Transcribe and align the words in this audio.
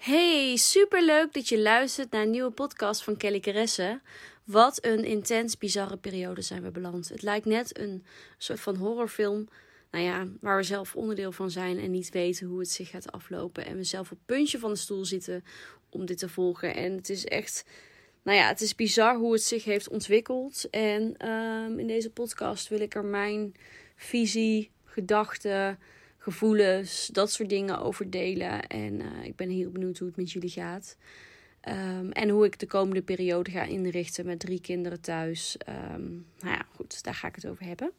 Hey, 0.00 0.56
superleuk 0.56 1.32
dat 1.32 1.48
je 1.48 1.58
luistert 1.58 2.10
naar 2.10 2.22
een 2.22 2.30
nieuwe 2.30 2.50
podcast 2.50 3.02
van 3.02 3.16
Kelly 3.16 3.40
Caresse. 3.40 4.00
Wat 4.44 4.84
een 4.84 5.04
intens 5.04 5.58
bizarre 5.58 5.96
periode 5.96 6.42
zijn 6.42 6.62
we 6.62 6.70
beland. 6.70 7.08
Het 7.08 7.22
lijkt 7.22 7.46
net 7.46 7.78
een 7.78 8.04
soort 8.38 8.60
van 8.60 8.76
horrorfilm. 8.76 9.48
Nou 9.90 10.04
ja, 10.04 10.26
waar 10.40 10.56
we 10.56 10.62
zelf 10.62 10.96
onderdeel 10.96 11.32
van 11.32 11.50
zijn 11.50 11.78
en 11.78 11.90
niet 11.90 12.10
weten 12.10 12.46
hoe 12.46 12.58
het 12.58 12.70
zich 12.70 12.90
gaat 12.90 13.12
aflopen. 13.12 13.66
En 13.66 13.76
we 13.76 13.84
zelf 13.84 14.10
op 14.10 14.16
het 14.16 14.26
puntje 14.26 14.58
van 14.58 14.70
de 14.70 14.78
stoel 14.78 15.04
zitten 15.04 15.44
om 15.88 16.06
dit 16.06 16.18
te 16.18 16.28
volgen. 16.28 16.74
En 16.74 16.92
het 16.92 17.08
is 17.08 17.24
echt, 17.24 17.64
nou 18.22 18.38
ja, 18.38 18.48
het 18.48 18.60
is 18.60 18.74
bizar 18.74 19.16
hoe 19.16 19.32
het 19.32 19.42
zich 19.42 19.64
heeft 19.64 19.88
ontwikkeld. 19.88 20.70
En 20.70 21.16
ehm, 21.16 21.78
in 21.78 21.86
deze 21.86 22.10
podcast 22.10 22.68
wil 22.68 22.80
ik 22.80 22.94
er 22.94 23.04
mijn 23.04 23.54
visie, 23.96 24.70
gedachten 24.84 25.78
gevoelens, 26.22 27.08
dat 27.12 27.32
soort 27.32 27.48
dingen 27.48 27.80
over 27.80 28.10
delen. 28.10 28.66
En 28.66 29.00
uh, 29.00 29.24
ik 29.24 29.36
ben 29.36 29.50
heel 29.50 29.70
benieuwd 29.70 29.98
hoe 29.98 30.08
het 30.08 30.16
met 30.16 30.32
jullie 30.32 30.50
gaat. 30.50 30.96
Um, 31.68 32.12
en 32.12 32.28
hoe 32.28 32.44
ik 32.44 32.58
de 32.58 32.66
komende 32.66 33.02
periode 33.02 33.50
ga 33.50 33.62
inrichten 33.62 34.26
met 34.26 34.38
drie 34.38 34.60
kinderen 34.60 35.00
thuis. 35.00 35.56
Um, 35.68 36.26
nou 36.38 36.54
ja, 36.54 36.66
goed, 36.74 37.02
daar 37.02 37.14
ga 37.14 37.28
ik 37.28 37.34
het 37.34 37.46
over 37.46 37.64
hebben. 37.64 37.92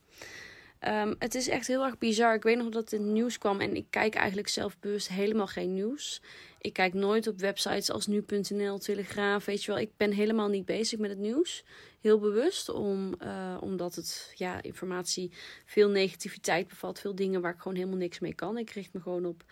Um, 0.87 1.15
het 1.19 1.35
is 1.35 1.47
echt 1.47 1.67
heel 1.67 1.83
erg 1.83 1.97
bizar. 1.97 2.35
Ik 2.35 2.43
weet 2.43 2.57
nog 2.57 2.69
dat 2.69 2.91
het 2.91 3.01
nieuws 3.01 3.37
kwam 3.37 3.59
en 3.59 3.75
ik 3.75 3.85
kijk 3.89 4.15
eigenlijk 4.15 4.47
zelf 4.47 4.79
bewust 4.79 5.09
helemaal 5.09 5.47
geen 5.47 5.73
nieuws. 5.73 6.21
Ik 6.61 6.73
kijk 6.73 6.93
nooit 6.93 7.27
op 7.27 7.39
websites 7.39 7.91
als 7.91 8.07
nu.nl, 8.07 8.77
Telegraaf, 8.77 9.45
weet 9.45 9.63
je 9.63 9.71
wel. 9.71 9.79
Ik 9.79 9.91
ben 9.97 10.11
helemaal 10.11 10.47
niet 10.47 10.65
bezig 10.65 10.99
met 10.99 11.09
het 11.09 11.19
nieuws. 11.19 11.63
Heel 11.99 12.19
bewust, 12.19 12.69
om, 12.69 13.13
uh, 13.23 13.57
omdat 13.59 13.95
het 13.95 14.33
ja, 14.35 14.61
informatie 14.61 15.31
veel 15.65 15.89
negativiteit 15.89 16.67
bevat. 16.67 16.99
Veel 16.99 17.15
dingen 17.15 17.41
waar 17.41 17.53
ik 17.53 17.59
gewoon 17.61 17.77
helemaal 17.77 17.97
niks 17.97 18.19
mee 18.19 18.33
kan. 18.33 18.57
Ik 18.57 18.69
richt 18.69 18.93
me 18.93 19.01
gewoon 19.01 19.25
op, 19.25 19.43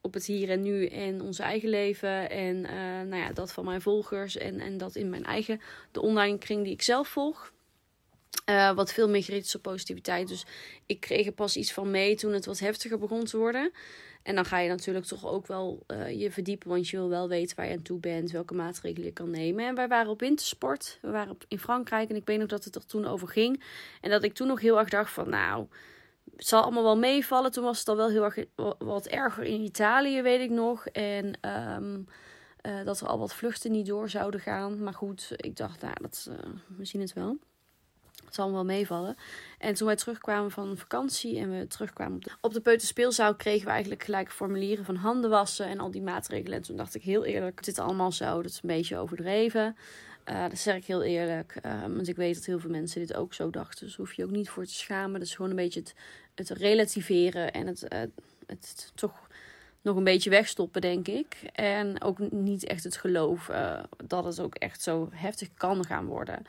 op 0.00 0.14
het 0.14 0.26
hier 0.26 0.50
en 0.50 0.62
nu 0.62 0.86
en 0.86 1.20
ons 1.20 1.38
eigen 1.38 1.68
leven. 1.68 2.30
En 2.30 2.56
uh, 2.56 2.70
nou 3.08 3.16
ja, 3.16 3.32
dat 3.32 3.52
van 3.52 3.64
mijn 3.64 3.82
volgers 3.82 4.36
en, 4.36 4.60
en 4.60 4.78
dat 4.78 4.94
in 4.94 5.10
mijn 5.10 5.24
eigen, 5.24 5.60
de 5.90 6.00
online 6.00 6.38
kring 6.38 6.64
die 6.64 6.72
ik 6.72 6.82
zelf 6.82 7.08
volg. 7.08 7.52
Uh, 8.46 8.74
wat 8.74 8.92
veel 8.92 9.08
meer 9.08 9.22
gericht 9.22 9.54
op 9.54 9.62
positiviteit. 9.62 10.28
Dus 10.28 10.46
ik 10.86 11.00
kreeg 11.00 11.26
er 11.26 11.32
pas 11.32 11.56
iets 11.56 11.72
van 11.72 11.90
mee 11.90 12.16
toen 12.16 12.32
het 12.32 12.46
wat 12.46 12.58
heftiger 12.58 12.98
begon 12.98 13.24
te 13.24 13.36
worden. 13.36 13.72
En 14.22 14.34
dan 14.34 14.44
ga 14.44 14.58
je 14.58 14.68
natuurlijk 14.68 15.06
toch 15.06 15.26
ook 15.26 15.46
wel 15.46 15.84
uh, 15.86 16.20
je 16.20 16.30
verdiepen, 16.30 16.68
want 16.68 16.88
je 16.88 16.96
wil 16.96 17.08
wel 17.08 17.28
weten 17.28 17.56
waar 17.56 17.66
je 17.66 17.72
aan 17.72 17.82
toe 17.82 17.98
bent, 17.98 18.30
welke 18.30 18.54
maatregelen 18.54 19.06
je 19.06 19.12
kan 19.12 19.30
nemen. 19.30 19.66
En 19.66 19.74
wij 19.74 19.88
waren 19.88 20.10
op 20.10 20.20
wintersport, 20.20 20.98
we 21.00 21.10
waren 21.10 21.30
op, 21.30 21.44
in 21.48 21.58
Frankrijk 21.58 22.10
en 22.10 22.16
ik 22.16 22.26
weet 22.26 22.38
nog 22.38 22.48
dat 22.48 22.64
het 22.64 22.74
er 22.74 22.86
toen 22.86 23.06
over 23.06 23.28
ging. 23.28 23.62
En 24.00 24.10
dat 24.10 24.22
ik 24.22 24.34
toen 24.34 24.46
nog 24.46 24.60
heel 24.60 24.78
erg 24.78 24.88
dacht 24.88 25.12
van 25.12 25.28
nou, 25.28 25.66
het 26.36 26.46
zal 26.46 26.62
allemaal 26.62 26.82
wel 26.82 26.98
meevallen. 26.98 27.52
Toen 27.52 27.64
was 27.64 27.78
het 27.78 27.88
al 27.88 27.96
wel 27.96 28.10
heel 28.10 28.24
erg 28.24 28.44
wat 28.78 29.06
erger 29.06 29.44
in 29.44 29.60
Italië, 29.60 30.22
weet 30.22 30.40
ik 30.40 30.50
nog. 30.50 30.86
En 30.86 31.38
um, 31.76 32.06
uh, 32.62 32.84
dat 32.84 33.00
er 33.00 33.06
al 33.06 33.18
wat 33.18 33.34
vluchten 33.34 33.72
niet 33.72 33.86
door 33.86 34.08
zouden 34.08 34.40
gaan. 34.40 34.82
Maar 34.82 34.94
goed, 34.94 35.28
ik 35.36 35.56
dacht, 35.56 35.80
nou, 35.80 35.94
dat, 36.00 36.30
we 36.76 36.84
zien 36.84 37.00
het 37.00 37.12
wel. 37.12 37.38
Het 38.24 38.34
zal 38.34 38.52
wel 38.52 38.64
meevallen. 38.64 39.16
En 39.58 39.74
toen 39.74 39.86
wij 39.86 39.96
terugkwamen 39.96 40.50
van 40.50 40.76
vakantie 40.76 41.38
en 41.38 41.58
we 41.58 41.66
terugkwamen 41.66 42.14
op 42.14 42.24
de, 42.24 42.30
op 42.40 42.52
de 42.52 42.60
peuterspeelzaal, 42.60 43.34
kregen 43.34 43.66
we 43.66 43.72
eigenlijk 43.72 44.02
gelijk 44.02 44.32
formulieren 44.32 44.84
van 44.84 44.96
handen 44.96 45.30
wassen 45.30 45.66
en 45.66 45.80
al 45.80 45.90
die 45.90 46.02
maatregelen. 46.02 46.56
En 46.56 46.62
toen 46.62 46.76
dacht 46.76 46.94
ik 46.94 47.02
heel 47.02 47.24
eerlijk, 47.24 47.64
dit 47.64 47.78
allemaal 47.78 48.12
zo, 48.12 48.42
dat 48.42 48.50
is 48.50 48.60
een 48.62 48.68
beetje 48.68 48.98
overdreven. 48.98 49.76
Uh, 50.30 50.48
dat 50.48 50.58
zeg 50.58 50.76
ik 50.76 50.84
heel 50.84 51.02
eerlijk. 51.02 51.58
Uh, 51.66 51.80
want 51.80 52.08
ik 52.08 52.16
weet 52.16 52.34
dat 52.34 52.44
heel 52.44 52.58
veel 52.58 52.70
mensen 52.70 53.00
dit 53.00 53.14
ook 53.14 53.34
zo 53.34 53.50
dachten. 53.50 53.86
Dus 53.86 53.96
hoef 53.96 54.12
je 54.12 54.24
ook 54.24 54.30
niet 54.30 54.48
voor 54.48 54.64
te 54.64 54.74
schamen. 54.74 55.12
Dat 55.12 55.28
is 55.28 55.34
gewoon 55.34 55.50
een 55.50 55.56
beetje 55.56 55.80
het, 55.80 55.94
het 56.34 56.50
relativeren 56.50 57.52
en 57.52 57.66
het, 57.66 57.80
het, 57.88 58.10
het 58.46 58.92
toch 58.94 59.28
nog 59.82 59.96
een 59.96 60.04
beetje 60.04 60.30
wegstoppen, 60.30 60.80
denk 60.80 61.08
ik. 61.08 61.36
En 61.52 62.02
ook 62.02 62.18
niet 62.30 62.64
echt 62.64 62.84
het 62.84 62.96
geloof 62.96 63.50
dat 64.06 64.24
het 64.24 64.40
ook 64.40 64.54
echt 64.54 64.82
zo 64.82 65.08
heftig 65.12 65.48
kan 65.54 65.84
gaan 65.84 66.06
worden. 66.06 66.42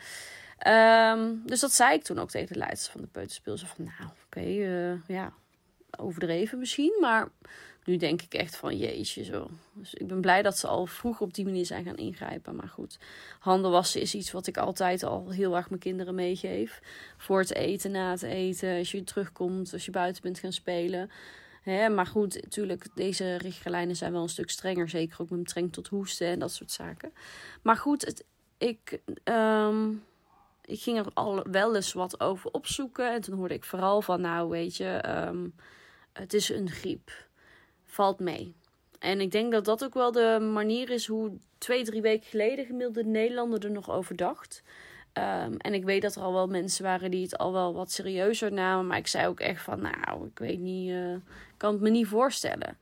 Um, 0.68 1.41
dus 1.46 1.59
dat 1.59 1.74
zei 1.74 1.96
ik 1.96 2.03
toen 2.03 2.19
ook 2.19 2.29
tegen 2.29 2.53
de 2.53 2.59
leiders 2.59 2.88
van 2.88 3.01
de 3.01 3.07
peuterspeel. 3.07 3.57
Zo 3.57 3.66
van, 3.75 3.85
nou, 3.85 4.12
oké, 4.25 4.47
uh, 4.47 5.07
ja, 5.07 5.34
overdreven 5.97 6.59
misschien. 6.59 6.97
Maar 7.01 7.29
nu 7.84 7.97
denk 7.97 8.22
ik 8.22 8.34
echt 8.34 8.56
van, 8.56 8.78
jeetje, 8.78 9.23
zo. 9.23 9.50
Dus 9.73 9.94
ik 9.94 10.07
ben 10.07 10.22
blij 10.22 10.41
dat 10.41 10.57
ze 10.57 10.68
al 10.68 10.85
vroeg 10.85 11.22
op 11.22 11.34
die 11.34 11.46
manier 11.46 11.66
zijn 11.66 11.84
gaan 11.84 11.96
ingrijpen. 11.96 12.56
Maar 12.56 12.68
goed, 12.68 12.97
handen 13.40 13.72
wassen 13.72 14.02
is 14.02 14.16
iets 14.16 14.31
wat 14.31 14.47
ik 14.47 14.57
altijd 14.57 15.03
al 15.03 15.29
heel 15.29 15.56
erg 15.56 15.69
mijn 15.69 15.81
kinderen 15.81 16.16
meegeef. 16.16 16.81
Voor 17.18 17.40
het 17.40 17.53
eten, 17.53 17.91
na 17.91 18.12
het 18.12 18.23
eten, 18.23 18.78
als 18.78 18.91
je 18.91 19.03
terugkomt, 19.03 19.73
als 19.73 19.85
je 19.85 19.91
buiten 19.91 20.22
bent 20.22 20.40
gaan 20.40 20.53
spelen. 20.53 21.12
Maar 21.66 22.07
goed, 22.07 22.41
natuurlijk, 22.41 22.88
deze 22.96 23.35
richtlijnen 23.35 23.96
zijn 23.96 24.12
wel 24.12 24.22
een 24.22 24.29
stuk 24.29 24.50
strenger. 24.50 24.90
Zeker 24.90 25.22
ook 25.22 25.29
met 25.29 25.44
betrekking 25.44 25.73
tot 25.73 25.88
hoesten 25.88 26.28
en 26.28 26.40
dat 26.40 26.52
soort 26.52 26.72
zaken. 26.72 27.13
Maar 27.62 27.78
goed, 27.78 28.23
ik... 28.57 29.00
Um, 29.23 30.03
ik 30.66 30.81
ging 30.81 30.97
er 30.97 31.06
al 31.13 31.44
wel 31.51 31.75
eens 31.75 31.94
wat 31.94 32.19
over 32.19 32.51
opzoeken. 32.51 33.13
En 33.13 33.22
toen 33.22 33.38
hoorde 33.38 33.53
ik 33.53 33.63
vooral 33.63 34.01
van, 34.01 34.22
nou 34.22 34.50
weet 34.50 34.78
je, 34.78 35.03
um, 35.28 35.56
het 36.13 36.34
is 36.34 36.50
een 36.50 36.69
griep. 36.69 37.12
Valt 37.84 38.19
mee. 38.19 38.56
En 39.00 39.22
ik 39.22 39.31
denk 39.31 39.52
dat 39.52 39.66
dat 39.66 39.84
ook 39.84 39.94
wel 39.94 40.12
de 40.12 40.50
manier 40.53 40.90
is 40.90 41.07
hoe 41.07 41.31
twee, 41.57 41.84
drie 41.84 42.02
weken 42.02 42.29
geleden 42.29 42.66
gemiddelde 42.66 43.09
Nederlander 43.09 43.66
er 43.66 43.72
nog 43.72 43.91
over 43.91 44.16
dacht. 44.16 44.63
Um, 45.13 45.57
en 45.57 45.73
ik 45.73 45.84
weet 45.84 46.02
dat 46.02 46.16
er 46.16 46.22
al 46.22 46.34
wel 46.34 46.47
mensen 46.47 46.84
waren 46.84 47.12
die 47.12 47.23
het 47.23 47.38
al 47.38 47.53
wel 47.53 47.73
wat 47.73 47.91
serieuzer 47.91 48.52
namen. 48.52 48.88
Maar 48.88 48.97
ik 48.97 49.07
zei 49.07 49.28
ook 49.28 49.40
echt 49.40 49.62
van, 49.62 49.81
nou, 49.81 50.28
ik 50.28 50.40
weet 50.40 50.59
niet, 50.59 50.90
uh, 50.90 51.16
kan 51.57 51.73
het 51.73 51.81
me 51.81 51.90
niet 51.90 52.07
voorstellen. 52.07 52.78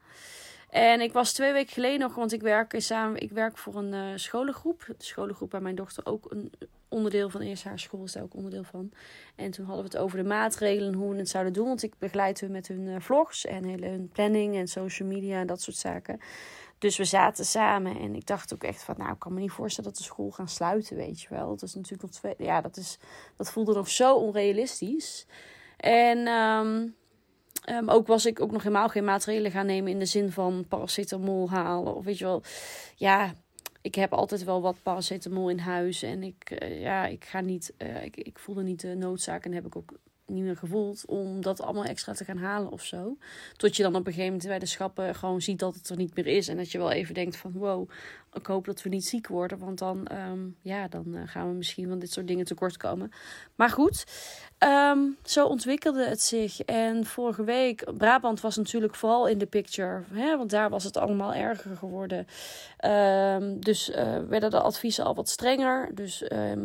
En 0.70 1.02
ik 1.02 1.14
was 1.14 1.34
twee 1.34 1.54
weken 1.54 1.74
geleden 1.74 2.00
nog, 2.00 2.16
want 2.16 2.32
ik 2.32 2.42
werk 2.42 2.74
samen, 2.78 3.22
ik 3.22 3.32
werk 3.32 3.58
voor 3.58 3.76
een 3.76 3.94
uh, 3.94 4.06
scholengroep. 4.16 4.86
De 4.88 5.04
scholengroep 5.04 5.52
waar 5.52 5.62
mijn 5.62 5.76
dochter 5.76 6.06
ook 6.06 6.32
een 6.32 6.52
onderdeel 6.92 7.30
van 7.30 7.42
is. 7.42 7.64
Haar 7.64 7.80
school 7.80 8.04
is 8.04 8.12
daar 8.12 8.24
ook 8.24 8.36
onderdeel 8.36 8.64
van. 8.64 8.92
En 9.36 9.52
toen 9.52 9.66
hadden 9.66 9.84
we 9.84 9.92
het 9.92 10.00
over 10.00 10.18
de 10.18 10.24
maatregelen, 10.24 10.94
hoe 10.94 11.12
we 11.12 11.18
het 11.18 11.30
zouden 11.30 11.54
doen. 11.54 11.68
Want 11.68 11.84
ik 11.84 11.94
begeleid 11.98 12.40
hun 12.40 12.52
met 12.52 12.68
hun 12.68 12.82
uh, 12.82 12.96
vlogs 13.00 13.46
en 13.46 13.64
hele 13.64 13.88
hun 13.88 14.10
planning 14.10 14.56
en 14.56 14.68
social 14.68 15.08
media 15.08 15.40
en 15.40 15.48
dat 15.48 15.62
soort 15.62 15.78
zaken. 15.78 16.20
Dus 16.78 16.98
we 16.98 17.06
zaten 17.06 17.46
samen 17.46 18.00
en 18.00 18.16
ik 18.16 18.26
dacht 18.26 18.54
ook 18.54 18.64
echt 18.64 18.84
van, 18.84 18.96
nou, 18.98 19.12
ik 19.12 19.20
kan 19.20 19.34
me 19.34 19.40
niet 19.40 19.52
voorstellen 19.52 19.90
dat 19.90 20.00
de 20.00 20.06
school 20.06 20.32
gaan 20.32 20.48
sluiten, 20.48 20.96
weet 20.96 21.22
je 21.22 21.28
wel. 21.30 21.48
Dat 21.48 21.62
is 21.62 21.76
natuurlijk 21.76 22.02
nog 22.02 22.12
twee, 22.12 22.36
ja, 22.38 22.62
dat, 22.62 22.78
is, 22.78 22.98
dat 23.36 23.52
voelde 23.52 23.74
nog 23.74 23.90
zo 23.90 24.16
onrealistisch. 24.16 25.26
En 25.78 26.28
um, 26.28 26.96
um, 27.70 27.90
ook 27.90 28.08
was 28.08 28.26
ik 28.26 28.40
ook 28.40 28.52
nog 28.52 28.64
helemaal 28.64 28.90
geen 28.90 29.04
maatregelen 29.04 29.52
gaan 29.52 29.66
nemen 29.66 29.92
in 29.92 30.00
de 30.00 30.06
zin 30.06 30.32
van 30.32 30.66
paracetamol 30.68 31.50
halen 31.50 31.96
of 31.96 32.06
weet 32.06 32.18
je 32.18 32.26
wel. 32.26 32.44
Ja, 32.96 33.34
ik 33.82 33.96
heb 33.96 34.14
altijd 34.14 34.44
wel 34.44 34.62
wat 34.62 34.84
paracetamol 34.84 35.50
in 35.50 35.60
huis. 35.60 36.04
En 36.04 36.24
ik, 36.24 36.62
uh, 36.64 36.82
ja, 36.82 37.06
ik 37.06 37.26
ga 37.26 37.42
niet. 37.42 37.74
Uh, 37.78 38.04
ik, 38.04 38.16
ik 38.16 38.40
voelde 38.40 38.64
niet 38.64 38.82
de 38.82 38.96
noodzaak. 38.96 39.46
En 39.46 39.52
heb 39.52 39.66
ik 39.66 39.76
ook 39.76 39.94
niet 40.32 40.44
meer 40.44 40.58
gevoeld 40.58 41.06
om 41.06 41.42
dat 41.42 41.62
allemaal 41.62 41.84
extra 41.84 42.14
te 42.14 42.26
gaan 42.26 42.38
halen 42.38 42.72
of 42.72 42.84
zo. 42.84 43.18
Tot 43.58 43.76
je 43.76 43.84
dan 43.84 43.96
op 43.96 44.08
een 44.08 44.14
gegeven 44.14 44.32
moment 44.32 44.48
bij 44.48 44.60
de 44.60 44.66
schappen 44.66 45.16
gewoon 45.16 45.42
ziet 45.42 45.60
dat 45.60 45.76
het 45.76 45.90
er 45.90 45.98
niet 45.98 46.16
meer 46.16 46.28
is. 46.28 46.48
En 46.48 46.58
dat 46.58 46.72
je 46.72 46.78
wel 46.78 46.92
even 46.92 47.14
denkt 47.14 47.38
van 47.38 47.52
wow, 47.52 47.90
ik 48.34 48.46
hoop 48.46 48.66
dat 48.66 48.82
we 48.82 48.90
niet 48.90 49.06
ziek 49.06 49.28
worden. 49.28 49.58
Want 49.58 49.80
dan, 49.80 50.08
um, 50.32 50.56
ja, 50.62 50.88
dan 50.88 51.06
uh, 51.08 51.22
gaan 51.26 51.50
we 51.50 51.56
misschien 51.56 51.88
van 51.88 52.00
dit 52.00 52.12
soort 52.12 52.28
dingen 52.28 52.46
tekort 52.46 52.78
komen. 52.78 53.12
Maar 53.56 53.70
goed, 53.70 54.06
um, 54.60 55.18
zo 55.24 55.46
ontwikkelde 55.46 56.06
het 56.06 56.22
zich. 56.22 56.62
En 56.62 57.06
vorige 57.06 57.44
week, 57.44 57.98
Brabant 57.98 58.42
was 58.42 58.58
natuurlijk 58.58 58.96
vooral 58.96 59.28
in 59.28 59.38
de 59.38 59.46
picture. 59.46 60.04
Hè, 60.12 60.38
want 60.38 60.50
daar 60.50 60.70
was 60.70 60.84
het 60.84 60.98
allemaal 60.98 61.34
erger 61.34 61.78
geworden. 61.78 62.28
Um, 62.86 63.60
dus 63.60 63.90
uh, 63.90 64.18
werden 64.28 64.50
de 64.50 64.62
adviezen 64.62 65.06
al 65.06 65.16
wat 65.16 65.30
strenger. 65.30 65.90
Dus 65.94 66.24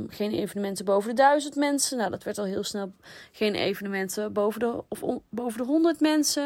geen 0.09 0.33
evenementen 0.33 0.85
boven 0.85 1.09
de 1.09 1.23
duizend 1.23 1.57
mensen. 1.57 1.99
Nou, 1.99 2.11
dat 2.11 2.23
werd 2.23 2.39
al 2.39 2.45
heel 2.45 2.65
snel 2.65 2.93
geen 3.33 3.55
evenementen 3.59 4.33
boven 4.33 4.61
de, 4.61 4.85
of 4.89 5.03
boven 5.29 5.59
de 5.59 5.65
100 5.65 6.01
mensen. 6.01 6.45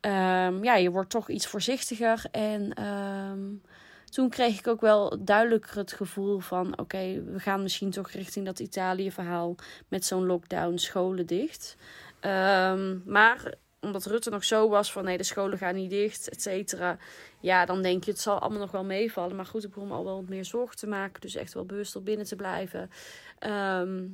Um, 0.00 0.64
ja, 0.64 0.76
je 0.76 0.90
wordt 0.90 1.10
toch 1.10 1.28
iets 1.28 1.46
voorzichtiger. 1.46 2.24
En 2.30 2.84
um, 2.84 3.62
toen 4.04 4.28
kreeg 4.28 4.58
ik 4.58 4.66
ook 4.66 4.80
wel 4.80 5.24
duidelijker 5.24 5.76
het 5.76 5.92
gevoel 5.92 6.38
van: 6.38 6.78
oké, 6.78 7.22
we 7.24 7.40
gaan 7.40 7.62
misschien 7.62 7.90
toch 7.90 8.10
richting 8.10 8.46
dat 8.46 8.58
Italië-verhaal 8.58 9.54
met 9.88 10.04
zo'n 10.04 10.26
lockdown, 10.26 10.76
scholen 10.76 11.26
dicht. 11.26 11.76
Um, 12.20 13.02
maar 13.06 13.54
omdat 13.80 14.06
Rutte 14.06 14.30
nog 14.30 14.44
zo 14.44 14.68
was 14.68 14.92
van 14.92 15.04
nee, 15.04 15.16
de 15.16 15.22
scholen 15.22 15.58
gaan 15.58 15.74
niet 15.74 15.90
dicht, 15.90 16.28
et 16.28 16.42
cetera. 16.42 16.98
Ja, 17.40 17.64
dan 17.64 17.82
denk 17.82 18.04
je 18.04 18.10
het 18.10 18.20
zal 18.20 18.38
allemaal 18.38 18.60
nog 18.60 18.70
wel 18.70 18.84
meevallen. 18.84 19.36
Maar 19.36 19.46
goed, 19.46 19.64
ik 19.64 19.70
begon 19.70 19.88
me 19.88 19.94
al 19.94 20.04
wel 20.04 20.16
wat 20.16 20.28
meer 20.28 20.44
zorgen 20.44 20.76
te 20.76 20.86
maken. 20.86 21.20
Dus 21.20 21.34
echt 21.34 21.54
wel 21.54 21.64
bewust 21.64 21.96
op 21.96 22.04
binnen 22.04 22.26
te 22.26 22.36
blijven. 22.36 22.90
Ehm, 23.38 24.04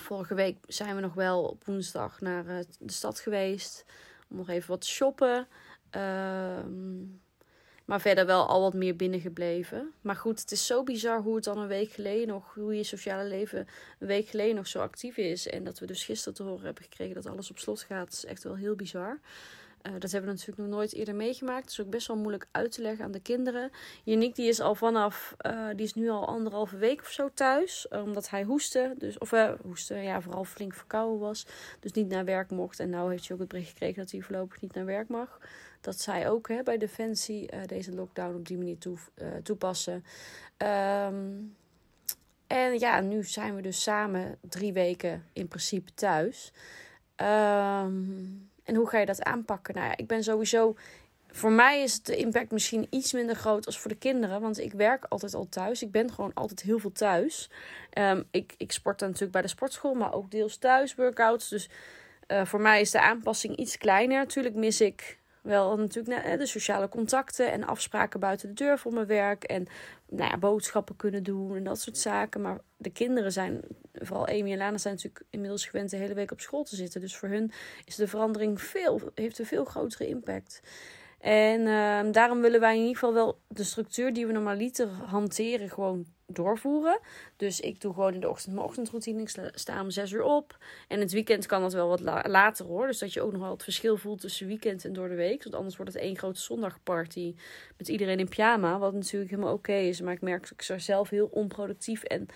vorige 0.00 0.34
week 0.34 0.56
zijn 0.66 0.94
we 0.94 1.00
nog 1.00 1.14
wel 1.14 1.42
op 1.42 1.64
woensdag 1.64 2.20
naar 2.20 2.46
uh, 2.46 2.58
de 2.78 2.92
stad 2.92 3.20
geweest. 3.20 3.84
Om 4.30 4.36
nog 4.36 4.48
even 4.48 4.70
wat 4.70 4.80
te 4.80 4.86
shoppen. 4.86 5.46
Ehm, 5.90 7.04
maar 7.84 8.00
verder 8.00 8.26
wel 8.26 8.46
al 8.46 8.60
wat 8.60 8.74
meer 8.74 8.96
binnengebleven. 8.96 9.92
Maar 10.00 10.16
goed, 10.16 10.40
het 10.40 10.52
is 10.52 10.66
zo 10.66 10.82
bizar 10.82 11.20
hoe 11.20 11.34
het 11.34 11.44
dan 11.44 11.58
een 11.58 11.68
week 11.68 11.90
geleden 11.90 12.28
nog, 12.28 12.54
hoe 12.54 12.76
je 12.76 12.84
sociale 12.84 13.28
leven 13.28 13.66
een 13.98 14.06
week 14.06 14.28
geleden 14.28 14.54
nog 14.54 14.66
zo 14.66 14.80
actief 14.80 15.16
is. 15.16 15.46
En 15.48 15.64
dat 15.64 15.78
we 15.78 15.86
dus 15.86 16.04
gisteren 16.04 16.34
te 16.34 16.42
horen 16.42 16.64
hebben 16.64 16.82
gekregen 16.82 17.14
dat 17.14 17.26
alles 17.26 17.50
op 17.50 17.58
slot 17.58 17.82
gaat. 17.82 18.12
is 18.12 18.24
echt 18.24 18.42
wel 18.42 18.56
heel 18.56 18.74
bizar. 18.74 19.20
Uh, 19.82 19.92
dat 19.98 20.10
hebben 20.10 20.30
we 20.30 20.36
natuurlijk 20.36 20.68
nog 20.68 20.76
nooit 20.76 20.92
eerder 20.92 21.14
meegemaakt. 21.14 21.62
Het 21.62 21.70
is 21.70 21.80
ook 21.80 21.90
best 21.90 22.06
wel 22.06 22.16
moeilijk 22.16 22.46
uit 22.50 22.72
te 22.72 22.82
leggen 22.82 23.04
aan 23.04 23.12
de 23.12 23.20
kinderen. 23.20 23.70
Yannick 24.04 24.34
die 24.34 24.48
is 24.48 24.60
al 24.60 24.74
vanaf, 24.74 25.36
uh, 25.46 25.68
die 25.76 25.86
is 25.86 25.94
nu 25.94 26.08
al 26.08 26.26
anderhalve 26.26 26.76
week 26.76 27.00
of 27.00 27.10
zo 27.10 27.30
thuis. 27.34 27.86
Uh, 27.90 28.02
omdat 28.02 28.30
hij 28.30 28.44
hoestte. 28.44 28.94
Dus, 28.98 29.18
of 29.18 29.32
uh, 29.32 29.50
hoestte, 29.62 29.94
ja, 29.94 30.20
vooral 30.20 30.44
flink 30.44 30.74
verkouden 30.74 31.18
was. 31.18 31.46
Dus 31.80 31.92
niet 31.92 32.08
naar 32.08 32.24
werk 32.24 32.50
mocht. 32.50 32.80
En 32.80 32.90
nou 32.90 33.10
heeft 33.10 33.26
hij 33.26 33.32
ook 33.32 33.42
het 33.42 33.48
bericht 33.48 33.68
gekregen 33.68 34.02
dat 34.02 34.10
hij 34.10 34.20
voorlopig 34.20 34.60
niet 34.60 34.74
naar 34.74 34.84
werk 34.84 35.08
mag. 35.08 35.40
Dat 35.80 36.00
zij 36.00 36.30
ook 36.30 36.48
hè, 36.48 36.62
bij 36.62 36.78
Defensie 36.78 37.48
deze 37.66 37.94
lockdown 37.94 38.34
op 38.34 38.46
die 38.46 38.56
manier 38.56 38.78
toe, 38.78 38.98
toepassen. 39.42 40.04
Um, 40.56 41.56
en 42.46 42.78
ja, 42.78 43.00
nu 43.00 43.24
zijn 43.24 43.54
we 43.54 43.62
dus 43.62 43.82
samen 43.82 44.38
drie 44.40 44.72
weken 44.72 45.24
in 45.32 45.48
principe 45.48 45.94
thuis. 45.94 46.52
Um, 47.16 48.47
en 48.68 48.74
hoe 48.74 48.88
ga 48.88 48.98
je 48.98 49.06
dat 49.06 49.22
aanpakken? 49.22 49.74
Nou 49.74 49.86
ja, 49.86 49.96
ik 49.96 50.06
ben 50.06 50.22
sowieso. 50.22 50.76
Voor 51.28 51.52
mij 51.52 51.82
is 51.82 52.02
de 52.02 52.16
impact 52.16 52.50
misschien 52.50 52.86
iets 52.90 53.12
minder 53.12 53.36
groot 53.36 53.66
als 53.66 53.78
voor 53.78 53.90
de 53.90 53.96
kinderen. 53.96 54.40
Want 54.40 54.58
ik 54.58 54.72
werk 54.72 55.04
altijd 55.08 55.34
al 55.34 55.48
thuis. 55.48 55.82
Ik 55.82 55.90
ben 55.90 56.12
gewoon 56.12 56.34
altijd 56.34 56.62
heel 56.62 56.78
veel 56.78 56.92
thuis. 56.92 57.50
Um, 57.98 58.24
ik, 58.30 58.54
ik 58.56 58.72
sport 58.72 58.98
dan 58.98 59.08
natuurlijk 59.08 59.32
bij 59.32 59.42
de 59.42 59.48
sportschool, 59.48 59.94
maar 59.94 60.12
ook 60.12 60.30
deels 60.30 60.56
thuis 60.56 60.94
workouts. 60.94 61.48
Dus 61.48 61.68
uh, 62.28 62.44
voor 62.44 62.60
mij 62.60 62.80
is 62.80 62.90
de 62.90 63.00
aanpassing 63.00 63.56
iets 63.56 63.78
kleiner. 63.78 64.18
Natuurlijk 64.18 64.54
mis 64.54 64.80
ik 64.80 65.18
wel 65.42 65.76
natuurlijk 65.76 66.38
de 66.38 66.46
sociale 66.46 66.88
contacten 66.88 67.52
en 67.52 67.64
afspraken 67.64 68.20
buiten 68.20 68.48
de 68.48 68.54
deur 68.54 68.78
voor 68.78 68.92
mijn 68.92 69.06
werk. 69.06 69.44
En 69.44 69.66
nou 70.08 70.30
ja, 70.30 70.38
boodschappen 70.38 70.96
kunnen 70.96 71.22
doen 71.22 71.56
en 71.56 71.64
dat 71.64 71.80
soort 71.80 71.98
zaken. 71.98 72.40
Maar 72.40 72.58
de 72.76 72.90
kinderen 72.90 73.32
zijn, 73.32 73.60
vooral 74.02 74.26
Amy 74.26 74.52
en 74.52 74.58
Lana, 74.58 74.78
zijn 74.78 74.94
natuurlijk 74.94 75.24
inmiddels 75.30 75.66
gewend 75.66 75.90
de 75.90 75.96
hele 75.96 76.14
week 76.14 76.30
op 76.30 76.40
school 76.40 76.64
te 76.64 76.76
zitten. 76.76 77.00
Dus 77.00 77.16
voor 77.16 77.28
hun 77.28 77.52
is 77.84 77.94
de 77.94 78.08
verandering 78.08 78.60
veel, 78.60 79.00
heeft 79.14 79.38
een 79.38 79.46
veel 79.46 79.64
grotere 79.64 80.06
impact. 80.06 80.60
En 81.18 81.60
uh, 81.60 82.12
daarom 82.12 82.40
willen 82.40 82.60
wij 82.60 82.74
in 82.74 82.80
ieder 82.80 82.94
geval 82.94 83.14
wel 83.14 83.38
de 83.48 83.64
structuur 83.64 84.12
die 84.12 84.26
we 84.26 84.32
normaliter 84.32 84.88
hanteren, 84.88 85.70
gewoon 85.70 86.06
doorvoeren. 86.26 87.00
Dus 87.36 87.60
ik 87.60 87.80
doe 87.80 87.94
gewoon 87.94 88.14
in 88.14 88.20
de 88.20 88.28
ochtend 88.28 88.54
mijn 88.54 88.66
ochtendroutine. 88.66 89.22
Ik 89.22 89.50
sta 89.54 89.80
om 89.80 89.90
zes 89.90 90.12
uur 90.12 90.22
op. 90.22 90.58
En 90.88 91.00
het 91.00 91.12
weekend 91.12 91.46
kan 91.46 91.62
dat 91.62 91.72
wel 91.72 91.88
wat 91.88 92.00
later 92.26 92.66
hoor. 92.66 92.86
Dus 92.86 92.98
dat 92.98 93.12
je 93.12 93.20
ook 93.20 93.32
nog 93.32 93.40
wel 93.40 93.50
het 93.50 93.62
verschil 93.62 93.96
voelt 93.96 94.20
tussen 94.20 94.46
weekend 94.46 94.84
en 94.84 94.92
door 94.92 95.08
de 95.08 95.14
week. 95.14 95.42
Want 95.42 95.54
anders 95.54 95.76
wordt 95.76 95.92
het 95.92 96.02
één 96.02 96.18
grote 96.18 96.40
zondagparty 96.40 97.34
met 97.76 97.88
iedereen 97.88 98.18
in 98.18 98.28
pyjama. 98.28 98.78
Wat 98.78 98.94
natuurlijk 98.94 99.30
helemaal 99.30 99.52
oké 99.52 99.74
is. 99.74 100.00
Maar 100.00 100.12
ik 100.12 100.20
merk 100.20 100.42
dat 100.42 100.50
ik 100.50 100.68
er 100.68 100.80
zelf 100.80 101.08
heel 101.08 101.28
onproductief 101.30 102.02
en 102.02 102.28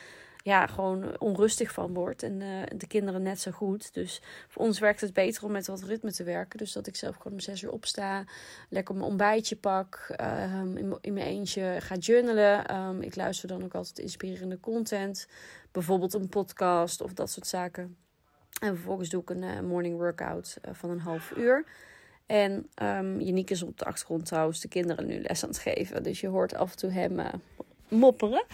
ja, 0.42 0.66
gewoon 0.66 1.18
onrustig 1.18 1.72
van 1.72 1.94
wordt. 1.94 2.22
En 2.22 2.40
uh, 2.40 2.62
de 2.76 2.86
kinderen 2.86 3.22
net 3.22 3.40
zo 3.40 3.50
goed. 3.50 3.94
Dus 3.94 4.22
voor 4.48 4.62
ons 4.62 4.78
werkt 4.78 5.00
het 5.00 5.12
beter 5.12 5.44
om 5.44 5.52
met 5.52 5.66
wat 5.66 5.82
ritme 5.82 6.12
te 6.12 6.24
werken. 6.24 6.58
Dus 6.58 6.72
dat 6.72 6.86
ik 6.86 6.96
zelf 6.96 7.16
gewoon 7.16 7.32
om 7.32 7.40
zes 7.40 7.62
uur 7.62 7.70
opsta. 7.70 8.24
Lekker 8.68 8.94
mijn 8.94 9.06
ontbijtje 9.06 9.56
pak. 9.56 10.14
Um, 10.54 10.76
in, 11.00 11.12
mijn 11.12 11.26
eentje 11.26 11.76
ga 11.78 11.94
journalen. 11.94 12.76
Um, 12.76 13.02
ik 13.02 13.16
luister 13.16 13.48
dan 13.48 13.64
ook 13.64 13.74
altijd 13.74 13.98
inspirerende 13.98 14.60
content. 14.60 15.28
Bijvoorbeeld 15.72 16.14
een 16.14 16.28
podcast 16.28 17.00
of 17.00 17.12
dat 17.12 17.30
soort 17.30 17.46
zaken. 17.46 17.96
En 18.60 18.74
vervolgens 18.74 19.08
doe 19.08 19.22
ik 19.22 19.30
een 19.30 19.42
uh, 19.42 19.60
morning 19.60 19.96
workout 19.96 20.56
uh, 20.68 20.74
van 20.74 20.90
een 20.90 21.00
half 21.00 21.32
uur. 21.36 21.64
En 22.26 22.52
um, 22.52 22.66
ehm, 22.74 23.20
Janiek 23.20 23.50
is 23.50 23.62
op 23.62 23.78
de 23.78 23.84
achtergrond 23.84 24.26
trouwens 24.26 24.60
de 24.60 24.68
kinderen 24.68 25.06
nu 25.06 25.20
les 25.20 25.42
aan 25.42 25.48
het 25.48 25.58
geven. 25.58 26.02
Dus 26.02 26.20
je 26.20 26.28
hoort 26.28 26.54
af 26.54 26.70
en 26.70 26.76
toe 26.76 26.90
hem 26.90 27.20
mopperen 27.88 28.44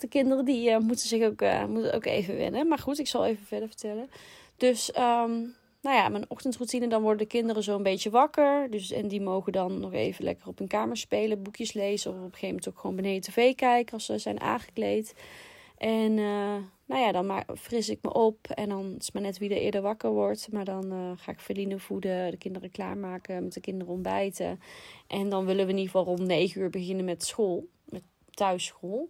de 0.00 0.08
kinderen 0.08 0.44
die 0.44 0.70
uh, 0.70 0.78
moeten 0.78 1.08
zich 1.08 1.24
ook, 1.24 1.42
uh, 1.42 1.64
moeten 1.64 1.94
ook 1.94 2.04
even 2.04 2.36
wennen. 2.36 2.68
Maar 2.68 2.78
goed, 2.78 2.98
ik 2.98 3.06
zal 3.06 3.26
even 3.26 3.46
verder 3.46 3.68
vertellen. 3.68 4.10
Dus, 4.56 4.88
um, 4.96 5.54
nou 5.82 5.96
ja, 5.96 6.08
mijn 6.08 6.24
ochtendroutine. 6.28 6.88
Dan 6.88 7.02
worden 7.02 7.18
de 7.18 7.26
kinderen 7.26 7.62
zo 7.62 7.76
een 7.76 7.82
beetje 7.82 8.10
wakker. 8.10 8.70
Dus, 8.70 8.90
en 8.90 9.08
die 9.08 9.20
mogen 9.20 9.52
dan 9.52 9.80
nog 9.80 9.92
even 9.92 10.24
lekker 10.24 10.48
op 10.48 10.58
hun 10.58 10.68
kamer 10.68 10.96
spelen, 10.96 11.42
boekjes 11.42 11.72
lezen. 11.72 12.10
Of 12.10 12.16
op 12.16 12.22
een 12.22 12.28
gegeven 12.28 12.48
moment 12.48 12.68
ook 12.68 12.78
gewoon 12.78 12.96
beneden 12.96 13.20
tv 13.20 13.54
kijken 13.54 13.92
als 13.92 14.04
ze 14.04 14.18
zijn 14.18 14.40
aangekleed. 14.40 15.14
En 15.76 16.10
uh, 16.12 16.56
nou 16.86 17.00
ja, 17.00 17.12
dan 17.12 17.26
maar, 17.26 17.44
fris 17.56 17.88
ik 17.88 17.98
me 18.02 18.12
op. 18.12 18.46
En 18.48 18.68
dan 18.68 18.94
is 18.98 19.12
maar 19.12 19.22
net 19.22 19.38
wie 19.38 19.50
er 19.50 19.60
eerder 19.60 19.82
wakker 19.82 20.10
wordt. 20.10 20.52
Maar 20.52 20.64
dan 20.64 21.16
ga 21.18 21.32
ik 21.32 21.40
Feline 21.40 21.78
voeden, 21.78 22.30
de 22.30 22.36
kinderen 22.36 22.70
klaarmaken, 22.70 23.42
met 23.42 23.52
de 23.52 23.60
kinderen 23.60 23.94
ontbijten. 23.94 24.60
En 25.06 25.28
dan 25.28 25.46
willen 25.46 25.66
we 25.66 25.72
in 25.72 25.78
ieder 25.78 25.92
geval 25.92 26.16
rond 26.16 26.26
9 26.28 26.60
uur 26.60 26.70
beginnen 26.70 27.04
met 27.04 27.24
school, 27.24 27.66
met 27.84 28.02
thuisschool. 28.30 29.08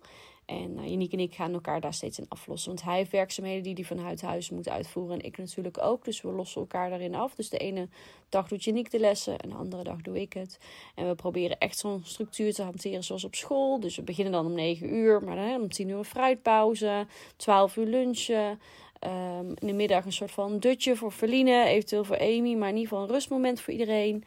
En 0.50 0.88
Janiek 0.88 1.12
en 1.12 1.20
ik 1.20 1.34
gaan 1.34 1.52
elkaar 1.52 1.80
daar 1.80 1.94
steeds 1.94 2.18
in 2.18 2.26
aflossen. 2.28 2.70
Want 2.70 2.84
hij 2.84 2.96
heeft 2.96 3.10
werkzaamheden 3.10 3.62
die 3.62 3.74
hij 3.74 3.84
vanuit 3.84 4.22
huis 4.22 4.50
moet 4.50 4.68
uitvoeren. 4.68 5.18
En 5.18 5.24
ik 5.24 5.38
natuurlijk 5.38 5.78
ook. 5.82 6.04
Dus 6.04 6.20
we 6.20 6.32
lossen 6.32 6.60
elkaar 6.60 6.90
daarin 6.90 7.14
af. 7.14 7.34
Dus 7.34 7.48
de 7.48 7.58
ene 7.58 7.88
dag 8.28 8.48
doet 8.48 8.64
Janiek 8.64 8.90
de 8.90 8.98
lessen. 8.98 9.38
En 9.38 9.48
de 9.48 9.54
andere 9.54 9.82
dag 9.82 10.00
doe 10.00 10.20
ik 10.20 10.32
het. 10.32 10.58
En 10.94 11.08
we 11.08 11.14
proberen 11.14 11.58
echt 11.58 11.78
zo'n 11.78 12.00
structuur 12.04 12.54
te 12.54 12.62
hanteren 12.62 13.04
zoals 13.04 13.24
op 13.24 13.34
school. 13.34 13.80
Dus 13.80 13.96
we 13.96 14.02
beginnen 14.02 14.32
dan 14.32 14.46
om 14.46 14.54
9 14.54 14.94
uur. 14.94 15.22
Maar 15.24 15.36
dan 15.36 15.60
om 15.60 15.68
10 15.68 15.88
uur 15.88 15.98
een 15.98 16.04
fruitpauze. 16.04 17.06
12 17.36 17.76
uur 17.76 17.86
lunchen. 17.86 18.60
Um, 19.04 19.48
in 19.48 19.66
de 19.66 19.72
middag 19.72 20.04
een 20.04 20.12
soort 20.12 20.30
van 20.30 20.58
dutje 20.58 20.96
voor 20.96 21.12
Verline. 21.12 21.64
Eventueel 21.64 22.04
voor 22.04 22.18
Amy. 22.18 22.54
Maar 22.54 22.68
in 22.68 22.76
ieder 22.76 22.88
geval 22.88 23.02
een 23.02 23.14
rustmoment 23.14 23.60
voor 23.60 23.72
iedereen. 23.72 24.24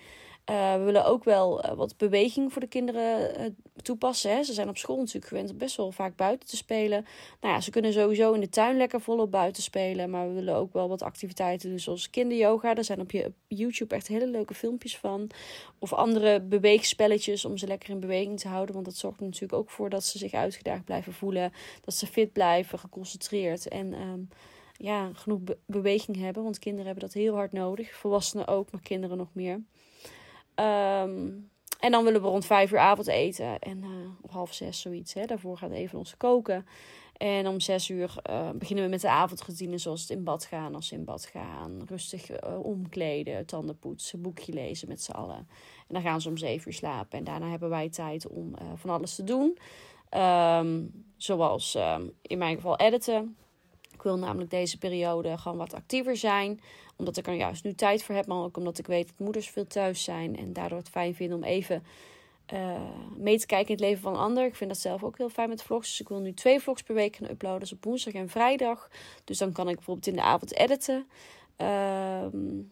Uh, 0.50 0.76
we 0.76 0.84
willen 0.84 1.06
ook 1.06 1.24
wel 1.24 1.66
uh, 1.66 1.72
wat 1.72 1.98
beweging 1.98 2.52
voor 2.52 2.62
de 2.62 2.68
kinderen 2.68 3.42
uh, 3.42 3.46
toepassen. 3.82 4.36
Hè. 4.36 4.44
Ze 4.44 4.54
zijn 4.54 4.70
op 4.70 4.78
school 4.78 4.98
natuurlijk 4.98 5.26
gewend 5.26 5.58
best 5.58 5.76
wel 5.76 5.92
vaak 5.92 6.16
buiten 6.16 6.50
te 6.50 6.56
spelen. 6.56 7.06
Nou 7.42 7.54
ja, 7.54 7.62
ze 7.62 7.72
kunnen 7.72 7.94
sowieso 7.94 8.34
in 8.34 8.40
de 8.40 8.50
tuin 8.50 8.78
lekker 8.78 9.02
volop 9.02 9.32
buiten 9.32 9.64
spelen. 9.64 10.10
Maar 10.10 10.28
we 10.28 10.34
willen 10.34 10.56
ook 10.56 10.74
wel 10.74 10.90
wat 10.90 11.02
activiteiten 11.02 11.70
doen, 11.70 11.80
zoals 11.80 12.10
kinderyoga. 12.10 12.74
Daar 12.74 12.84
zijn 12.84 13.00
op 13.00 13.12
YouTube 13.48 13.96
echt 13.96 14.08
hele 14.08 14.28
leuke 14.28 14.54
filmpjes 14.54 14.98
van. 14.98 15.30
Of 15.80 15.94
andere 15.94 16.42
beweegspelletjes 16.42 17.46
om 17.46 17.58
ze 17.58 17.68
lekker 17.68 17.90
in 17.90 18.00
beweging 18.00 18.40
te 18.40 18.48
houden. 18.48 18.74
Want 18.74 18.86
dat 18.86 18.96
zorgt 18.96 19.20
er 19.20 19.26
natuurlijk 19.26 19.54
ook 19.54 19.70
voor 19.70 19.90
dat 19.90 20.04
ze 20.04 20.18
zich 20.18 20.34
uitgedaagd 20.34 20.86
blijven 20.86 21.14
voelen. 21.14 21.54
Dat 21.82 21.94
ze 21.94 22.08
fit 22.08 22.34
blijven, 22.34 22.80
geconcentreerd. 22.80 23.68
En 23.68 23.94
um, 23.94 24.30
ja, 24.78 25.10
genoeg 25.14 25.40
be 25.42 25.58
beweging 25.66 26.18
hebben. 26.18 26.44
Want 26.44 26.60
kinderen 26.60 26.86
hebben 26.86 27.04
dat 27.04 27.14
heel 27.14 27.36
hard 27.36 27.52
nodig. 27.52 27.96
Volwassenen 27.96 28.48
ook, 28.48 28.72
maar 28.72 28.82
kinderen 28.82 29.18
nog 29.18 29.30
meer. 29.34 29.62
Um, 30.56 31.52
en 31.80 31.92
dan 31.92 32.04
willen 32.04 32.22
we 32.22 32.28
rond 32.28 32.46
vijf 32.46 32.72
uur 32.72 32.80
avond 32.80 33.08
eten. 33.08 33.60
En 33.60 33.78
uh, 33.78 33.90
of 34.22 34.32
half 34.32 34.54
zes 34.54 34.82
zoiets. 34.82 35.14
Hè. 35.14 35.26
Daarvoor 35.26 35.58
gaat 35.58 35.72
even 35.72 35.98
onze 35.98 36.18
koken. 36.18 36.66
En 37.18 37.48
om 37.48 37.60
zes 37.60 37.90
uur 37.90 38.16
uh, 38.30 38.50
beginnen 38.50 38.86
we 38.86 38.90
met 38.90 39.02
de 39.02 39.10
avondroutine. 39.10 39.78
Zoals 39.78 40.02
het 40.02 40.10
in 40.10 40.24
bad 40.24 40.46
gaan. 40.46 40.76
Als 40.76 40.92
in 40.92 41.04
bad 41.04 41.26
gaan. 41.26 41.82
Rustig 41.86 42.32
uh, 42.32 42.66
omkleden. 42.66 43.46
Tanden 43.46 43.80
poetsen. 43.80 44.22
Boekje 44.22 44.54
lezen 44.54 44.88
met 44.88 45.02
z'n 45.02 45.12
allen. 45.12 45.48
En 45.88 45.94
dan 45.94 46.02
gaan 46.02 46.22
ze 46.22 46.30
om 46.30 46.38
zeven 46.38 46.68
uur 46.68 46.74
slapen. 46.74 47.18
En 47.18 47.24
daarna 47.24 47.50
hebben 47.50 47.70
wij 47.70 47.90
tijd 47.90 48.28
om 48.28 48.54
van 48.76 48.90
alles 48.90 49.16
te 49.16 49.24
doen. 49.24 49.58
Um, 50.18 51.06
zoals 51.18 51.76
um, 51.76 52.14
in 52.22 52.38
mijn 52.38 52.56
geval 52.56 52.78
editen. 52.78 53.36
Ik 53.92 54.02
wil 54.02 54.18
namelijk 54.18 54.50
deze 54.50 54.78
periode 54.78 55.38
gewoon 55.38 55.58
wat 55.58 55.74
actiever 55.74 56.18
zijn 56.18 56.60
omdat 56.96 57.18
ik 57.18 57.28
er 57.28 57.34
juist 57.34 57.64
nu 57.64 57.74
tijd 57.74 58.04
voor 58.04 58.16
heb, 58.16 58.28
maar 58.28 58.38
ook 58.38 58.58
omdat 58.58 58.78
ik 58.78 58.88
weet 58.88 59.08
dat 59.08 59.20
moeders 59.20 59.50
veel 59.50 59.68
thuis 59.68 60.04
zijn. 60.04 60.38
En 60.38 60.54
daardoor 60.54 60.78
het 60.78 60.90
fijn 60.90 61.16
vinden 61.16 61.38
om 61.38 61.44
even 61.44 61.84
uh, 62.54 62.82
mee 63.18 63.40
te 63.40 63.46
kijken 63.46 63.68
in 63.68 63.74
het 63.74 63.84
leven 63.84 64.02
van 64.02 64.14
een 64.14 64.20
ander. 64.20 64.46
Ik 64.46 64.56
vind 64.56 64.70
dat 64.70 64.80
zelf 64.80 65.04
ook 65.04 65.18
heel 65.18 65.30
fijn 65.30 65.50
met 65.50 65.64
vlogs. 65.64 65.90
Dus 65.90 66.00
ik 66.00 66.08
wil 66.08 66.20
nu 66.20 66.34
twee 66.34 66.60
vlogs 66.60 66.84
per 66.84 66.96
week 66.96 67.16
gaan 67.16 67.30
uploaden. 67.30 67.60
Dus 67.60 67.74
op 67.74 67.84
woensdag 67.84 68.14
en 68.14 68.30
vrijdag. 68.30 68.90
Dus 69.24 69.38
dan 69.38 69.52
kan 69.52 69.70
ik 69.70 69.76
bijvoorbeeld 69.76 70.08
in 70.08 70.16
de 70.16 70.22
avond 70.22 70.56
editen. 70.56 71.08
Um, 71.58 72.72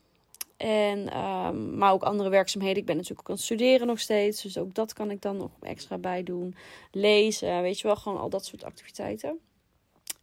en, 0.57 1.17
um, 1.17 1.77
maar 1.77 1.91
ook 1.91 2.03
andere 2.03 2.29
werkzaamheden. 2.29 2.77
Ik 2.77 2.85
ben 2.85 2.95
natuurlijk 2.95 3.21
ook 3.21 3.29
aan 3.29 3.35
het 3.35 3.43
studeren 3.43 3.87
nog 3.87 3.99
steeds. 3.99 4.41
Dus 4.41 4.57
ook 4.57 4.73
dat 4.73 4.93
kan 4.93 5.11
ik 5.11 5.21
dan 5.21 5.37
nog 5.37 5.51
extra 5.61 5.97
bij 5.97 6.23
doen. 6.23 6.55
Lezen, 6.91 7.61
weet 7.61 7.79
je 7.79 7.87
wel, 7.87 7.95
gewoon 7.95 8.19
al 8.19 8.29
dat 8.29 8.45
soort 8.45 8.63
activiteiten. 8.63 9.39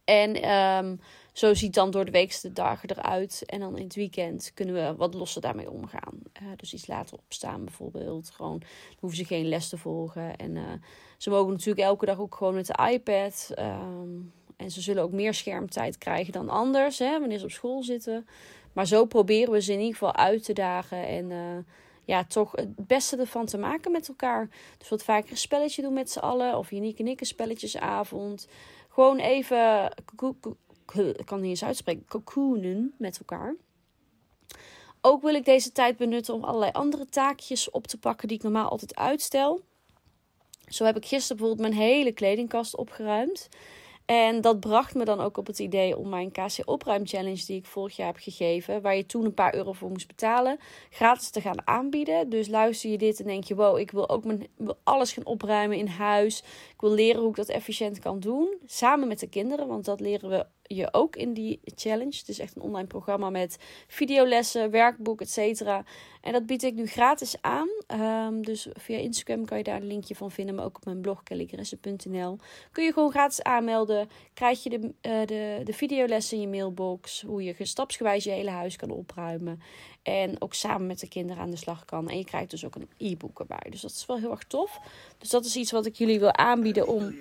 En 0.09 0.51
um, 0.51 0.99
zo 1.33 1.53
ziet 1.53 1.73
dan 1.73 1.91
door 1.91 2.05
de 2.05 2.11
weekste 2.11 2.53
dagen 2.53 2.89
eruit. 2.89 3.43
En 3.45 3.59
dan 3.59 3.77
in 3.77 3.83
het 3.83 3.95
weekend 3.95 4.51
kunnen 4.53 4.75
we 4.75 4.95
wat 4.95 5.13
losser 5.13 5.41
daarmee 5.41 5.71
omgaan. 5.71 6.19
Uh, 6.41 6.47
dus 6.55 6.73
iets 6.73 6.87
later 6.87 7.17
opstaan 7.17 7.65
bijvoorbeeld. 7.65 8.29
Gewoon, 8.29 8.59
dan 8.59 8.97
hoeven 8.99 9.19
ze 9.19 9.25
geen 9.25 9.47
les 9.47 9.69
te 9.69 9.77
volgen. 9.77 10.35
En 10.35 10.55
uh, 10.55 10.63
ze 11.17 11.29
mogen 11.29 11.51
natuurlijk 11.51 11.87
elke 11.87 12.05
dag 12.05 12.19
ook 12.19 12.35
gewoon 12.35 12.53
met 12.53 12.65
de 12.67 12.89
iPad. 12.91 13.53
Um, 13.59 14.33
en 14.57 14.71
ze 14.71 14.81
zullen 14.81 15.03
ook 15.03 15.11
meer 15.11 15.33
schermtijd 15.33 15.97
krijgen 15.97 16.33
dan 16.33 16.49
anders. 16.49 16.99
Hè, 16.99 17.19
wanneer 17.19 17.37
ze 17.37 17.45
op 17.45 17.51
school 17.51 17.83
zitten. 17.83 18.27
Maar 18.73 18.87
zo 18.87 19.05
proberen 19.05 19.51
we 19.51 19.61
ze 19.61 19.71
in 19.71 19.79
ieder 19.79 19.93
geval 19.93 20.15
uit 20.15 20.43
te 20.43 20.53
dagen 20.53 21.07
en 21.07 21.29
uh, 21.29 21.57
ja, 22.05 22.23
toch 22.23 22.51
het 22.51 22.87
beste 22.87 23.17
ervan 23.17 23.45
te 23.45 23.57
maken 23.57 23.91
met 23.91 24.07
elkaar. 24.07 24.49
Dus 24.77 24.89
wat 24.89 25.03
vaker 25.03 25.31
een 25.31 25.37
spelletje 25.37 25.81
doen 25.81 25.93
met 25.93 26.11
z'n 26.11 26.19
allen 26.19 26.57
of 26.57 26.71
unieke 26.71 27.03
nikke 27.03 27.25
spelletjesavond. 27.25 28.47
Gewoon 28.99 29.19
even, 29.19 29.91
ik 30.93 31.25
kan 31.25 31.41
niet 31.41 31.49
eens 31.49 31.63
uitspreken, 31.63 32.05
cocoonen 32.07 32.93
met 32.97 33.19
elkaar. 33.19 33.55
Ook 35.01 35.21
wil 35.21 35.33
ik 35.33 35.45
deze 35.45 35.71
tijd 35.71 35.97
benutten 35.97 36.33
om 36.33 36.43
allerlei 36.43 36.71
andere 36.71 37.05
taakjes 37.05 37.69
op 37.69 37.87
te 37.87 37.97
pakken 37.97 38.27
die 38.27 38.37
ik 38.37 38.43
normaal 38.43 38.69
altijd 38.69 38.95
uitstel. 38.95 39.61
Zo 40.67 40.85
heb 40.85 40.97
ik 40.97 41.05
gisteren 41.05 41.37
bijvoorbeeld 41.37 41.69
mijn 41.69 41.81
hele 41.81 42.11
kledingkast 42.11 42.75
opgeruimd. 42.75 43.49
En 44.09 44.41
dat 44.41 44.59
bracht 44.59 44.95
me 44.95 45.05
dan 45.05 45.19
ook 45.19 45.37
op 45.37 45.47
het 45.47 45.59
idee 45.59 45.97
om 45.97 46.09
mijn 46.09 46.31
KC 46.31 46.57
Opruim 46.65 47.07
Challenge, 47.07 47.45
die 47.45 47.57
ik 47.57 47.65
vorig 47.65 47.95
jaar 47.95 48.07
heb 48.07 48.17
gegeven, 48.17 48.81
waar 48.81 48.95
je 48.95 49.05
toen 49.05 49.25
een 49.25 49.33
paar 49.33 49.55
euro 49.55 49.73
voor 49.73 49.89
moest 49.89 50.07
betalen, 50.07 50.59
gratis 50.89 51.29
te 51.29 51.41
gaan 51.41 51.67
aanbieden. 51.67 52.29
Dus 52.29 52.47
luister 52.47 52.89
je 52.89 52.97
dit 52.97 53.19
en 53.19 53.25
denk 53.25 53.43
je: 53.43 53.55
wow, 53.55 53.77
ik 53.77 53.91
wil 53.91 54.09
ook 54.09 54.25
mijn, 54.25 54.47
wil 54.57 54.77
alles 54.83 55.11
gaan 55.11 55.25
opruimen 55.25 55.77
in 55.77 55.87
huis. 55.87 56.39
Ik 56.73 56.81
wil 56.81 56.91
leren 56.91 57.21
hoe 57.21 57.29
ik 57.29 57.35
dat 57.35 57.49
efficiënt 57.49 57.99
kan 57.99 58.19
doen. 58.19 58.57
Samen 58.65 59.07
met 59.07 59.19
de 59.19 59.29
kinderen, 59.29 59.67
want 59.67 59.85
dat 59.85 59.99
leren 59.99 60.29
we 60.29 60.45
je 60.75 60.93
ook 60.93 61.15
in 61.15 61.33
die 61.33 61.59
challenge. 61.63 62.17
Het 62.17 62.27
is 62.29 62.39
echt 62.39 62.55
een 62.55 62.61
online 62.61 62.87
programma 62.87 63.29
met 63.29 63.57
videolessen, 63.87 64.71
werkboek, 64.71 65.21
etc. 65.21 65.61
En 66.21 66.31
dat 66.31 66.45
bied 66.45 66.63
ik 66.63 66.73
nu 66.73 66.85
gratis 66.85 67.35
aan. 67.41 67.67
Um, 68.01 68.45
dus 68.45 68.67
via 68.73 68.97
Instagram 68.97 69.45
kan 69.45 69.57
je 69.57 69.63
daar 69.63 69.81
een 69.81 69.87
linkje 69.87 70.15
van 70.15 70.31
vinden, 70.31 70.55
maar 70.55 70.65
ook 70.65 70.75
op 70.75 70.85
mijn 70.85 71.01
blog 71.01 71.23
kellygresse.nl. 71.23 72.37
Kun 72.71 72.83
je 72.83 72.93
gewoon 72.93 73.11
gratis 73.11 73.43
aanmelden. 73.43 74.09
Krijg 74.33 74.63
je 74.63 74.69
de, 74.69 74.77
uh, 74.77 75.25
de, 75.25 75.61
de 75.63 75.73
videolessen 75.73 76.37
in 76.37 76.43
je 76.43 76.49
mailbox. 76.49 77.21
Hoe 77.21 77.43
je 77.43 77.55
stapsgewijs 77.59 78.23
je 78.23 78.31
hele 78.31 78.49
huis 78.49 78.75
kan 78.75 78.89
opruimen. 78.89 79.61
En 80.03 80.41
ook 80.41 80.53
samen 80.53 80.87
met 80.87 80.99
de 80.99 81.07
kinderen 81.07 81.43
aan 81.43 81.49
de 81.49 81.57
slag 81.57 81.85
kan. 81.85 82.09
En 82.09 82.17
je 82.17 82.25
krijgt 82.25 82.49
dus 82.49 82.65
ook 82.65 82.75
een 82.75 82.89
e-book 82.97 83.39
erbij. 83.39 83.69
Dus 83.69 83.81
dat 83.81 83.91
is 83.91 84.05
wel 84.05 84.17
heel 84.17 84.31
erg 84.31 84.43
tof. 84.43 84.79
Dus 85.17 85.29
dat 85.29 85.45
is 85.45 85.55
iets 85.55 85.71
wat 85.71 85.85
ik 85.85 85.95
jullie 85.95 86.19
wil 86.19 86.33
aanbieden 86.33 86.87
om 86.87 87.15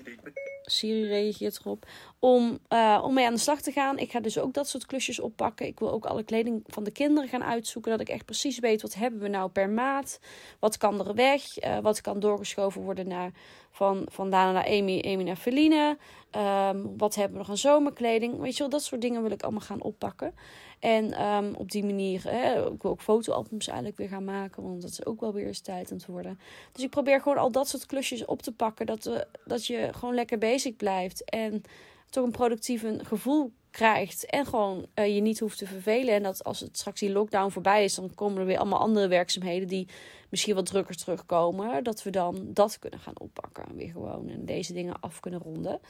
Siri 0.71 1.07
reageert 1.07 1.59
erop. 1.61 1.87
Om, 2.19 2.59
uh, 2.69 3.03
om 3.05 3.15
mee 3.15 3.27
aan 3.27 3.35
de 3.35 3.41
slag 3.41 3.61
te 3.61 3.73
gaan. 3.73 3.99
Ik 3.99 4.11
ga 4.11 4.21
dus 4.21 4.39
ook 4.39 4.55
dat 4.55 4.69
soort 4.69 4.87
klusjes 4.87 5.21
oppakken. 5.21 5.67
Ik 5.67 5.79
wil 5.79 5.91
ook 5.91 6.05
alle 6.05 6.23
kleding 6.23 6.63
van 6.67 6.85
de 6.85 6.91
kinderen 6.91 7.29
gaan 7.29 7.45
uitzoeken. 7.45 7.91
Dat 7.91 8.01
ik 8.01 8.09
echt 8.09 8.25
precies 8.25 8.59
weet 8.59 8.83
wat 8.83 8.95
hebben 8.95 9.21
we 9.21 9.29
nou 9.29 9.51
per 9.51 9.71
maat. 9.71 10.21
Wat 10.59 10.77
kan 10.77 11.07
er 11.07 11.15
weg? 11.15 11.65
Uh, 11.65 11.79
wat 11.79 12.01
kan 12.01 12.21
doorgeschoven 12.21 12.83
worden 12.83 13.09
naar, 13.09 13.33
van, 13.79 14.07
van 14.11 14.31
Dana 14.31 14.53
naar 14.53 14.67
Amy, 14.67 15.03
Amy 15.07 15.23
naar 15.23 15.37
Feline. 15.37 15.97
Um, 16.37 16.97
wat 16.97 17.15
hebben 17.15 17.33
we 17.33 17.39
nog 17.39 17.51
aan 17.51 17.57
zomerkleding? 17.57 18.39
Weet 18.39 18.53
je 18.53 18.59
wel, 18.59 18.69
dat 18.69 18.83
soort 18.83 19.01
dingen 19.01 19.23
wil 19.23 19.31
ik 19.31 19.43
allemaal 19.43 19.61
gaan 19.61 19.83
oppakken. 19.83 20.35
En 20.79 21.23
um, 21.27 21.55
op 21.55 21.71
die 21.71 21.85
manier, 21.85 22.23
hè, 22.25 22.73
ik 22.73 22.83
wil 22.83 22.91
ook 22.91 23.01
fotoalbums 23.01 23.67
eigenlijk 23.67 23.99
weer 23.99 24.09
gaan 24.09 24.25
maken. 24.25 24.63
Want 24.63 24.83
dat 24.83 24.91
is 24.91 25.07
ook 25.07 25.21
wel 25.21 25.33
weer 25.33 25.47
eens 25.47 25.61
tijd 25.61 25.91
aan 25.91 25.97
het 25.97 26.07
worden. 26.07 26.41
Dus 26.73 26.85
ik 26.85 26.91
probeer 26.91 27.21
gewoon 27.21 27.39
al 27.39 27.51
dat 27.51 27.69
soort 27.69 27.87
klusjes 27.87 28.25
op 28.25 28.43
te 28.43 28.53
pakken. 28.53 28.87
Dat, 28.87 29.05
we, 29.05 29.27
dat 29.45 29.67
je 29.67 29.89
gewoon 29.93 30.15
lekker 30.15 30.39
bezig 30.39 30.77
blijft. 30.77 31.25
En 31.25 31.63
toch 32.11 32.25
een 32.25 32.31
productief 32.31 32.85
gevoel 33.03 33.53
krijgt. 33.71 34.27
En 34.27 34.47
gewoon 34.47 34.87
uh, 34.95 35.15
je 35.15 35.21
niet 35.21 35.41
hoeft 35.41 35.59
te 35.59 35.67
vervelen. 35.67 36.15
En 36.15 36.23
dat 36.23 36.45
als 36.45 36.61
het 36.61 36.79
straks 36.79 37.01
die 37.01 37.13
lockdown 37.13 37.51
voorbij 37.51 37.85
is, 37.85 37.95
dan 37.95 38.15
komen 38.15 38.39
er 38.39 38.47
weer 38.47 38.59
allemaal 38.59 38.81
andere 38.81 39.09
werkzaamheden 39.09 39.69
die 39.69 39.89
misschien 40.29 40.55
wat 40.55 40.67
drukker 40.67 40.97
terugkomen. 40.97 41.85
Dat 41.85 42.03
we 42.03 42.11
dan 42.11 42.41
dat 42.53 42.79
kunnen 42.79 42.99
gaan 42.99 43.19
oppakken. 43.19 43.77
Weer 43.77 43.91
gewoon 43.91 44.29
en 44.29 44.45
deze 44.45 44.73
dingen 44.73 45.01
af 45.01 45.21
kunnen 45.21 45.41
ronden. 45.41 45.81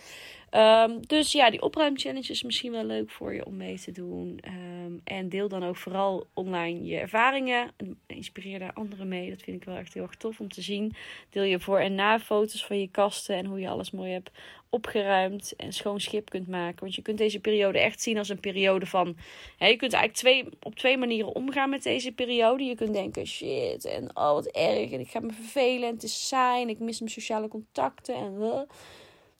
Um, 0.50 1.06
dus 1.06 1.32
ja, 1.32 1.50
die 1.50 1.62
opruimchallenge 1.62 2.32
is 2.32 2.42
misschien 2.42 2.72
wel 2.72 2.84
leuk 2.84 3.10
voor 3.10 3.34
je 3.34 3.46
om 3.46 3.56
mee 3.56 3.78
te 3.78 3.92
doen. 3.92 4.40
Um, 4.84 5.00
en 5.04 5.28
deel 5.28 5.48
dan 5.48 5.64
ook 5.64 5.76
vooral 5.76 6.26
online 6.34 6.84
je 6.84 6.96
ervaringen. 6.96 7.70
En 7.76 7.98
inspireer 8.06 8.58
daar 8.58 8.72
anderen 8.72 9.08
mee. 9.08 9.30
Dat 9.30 9.42
vind 9.42 9.56
ik 9.56 9.64
wel 9.64 9.76
echt 9.76 9.94
heel 9.94 10.02
erg 10.02 10.16
tof 10.16 10.40
om 10.40 10.48
te 10.48 10.62
zien. 10.62 10.94
Deel 11.30 11.42
je 11.42 11.60
voor 11.60 11.78
en 11.78 11.94
na 11.94 12.20
foto's 12.20 12.66
van 12.66 12.80
je 12.80 12.88
kasten 12.88 13.36
en 13.36 13.46
hoe 13.46 13.60
je 13.60 13.68
alles 13.68 13.90
mooi 13.90 14.12
hebt 14.12 14.30
opgeruimd 14.70 15.56
en 15.56 15.72
schoon 15.72 16.00
schip 16.00 16.30
kunt 16.30 16.48
maken. 16.48 16.80
Want 16.80 16.94
je 16.94 17.02
kunt 17.02 17.18
deze 17.18 17.40
periode 17.40 17.78
echt 17.78 18.02
zien 18.02 18.18
als 18.18 18.28
een 18.28 18.40
periode 18.40 18.86
van. 18.86 19.16
Hè, 19.56 19.66
je 19.66 19.76
kunt 19.76 19.92
eigenlijk 19.92 20.22
twee, 20.22 20.58
op 20.62 20.74
twee 20.74 20.98
manieren 20.98 21.34
omgaan 21.34 21.70
met 21.70 21.82
deze 21.82 22.12
periode. 22.12 22.64
Je 22.64 22.74
kunt 22.74 22.92
denken: 22.92 23.26
shit, 23.26 23.84
en 23.84 24.16
oh 24.16 24.27
wat 24.34 24.46
erg, 24.46 24.90
en 24.90 25.00
ik 25.00 25.10
ga 25.10 25.20
me 25.20 25.32
vervelen, 25.32 25.88
en 25.88 25.94
het 25.94 26.02
is 26.02 26.28
saai, 26.28 26.62
en 26.62 26.68
ik 26.68 26.78
mis 26.78 26.98
mijn 26.98 27.12
sociale 27.12 27.48
contacten 27.48 28.14
en 28.14 28.66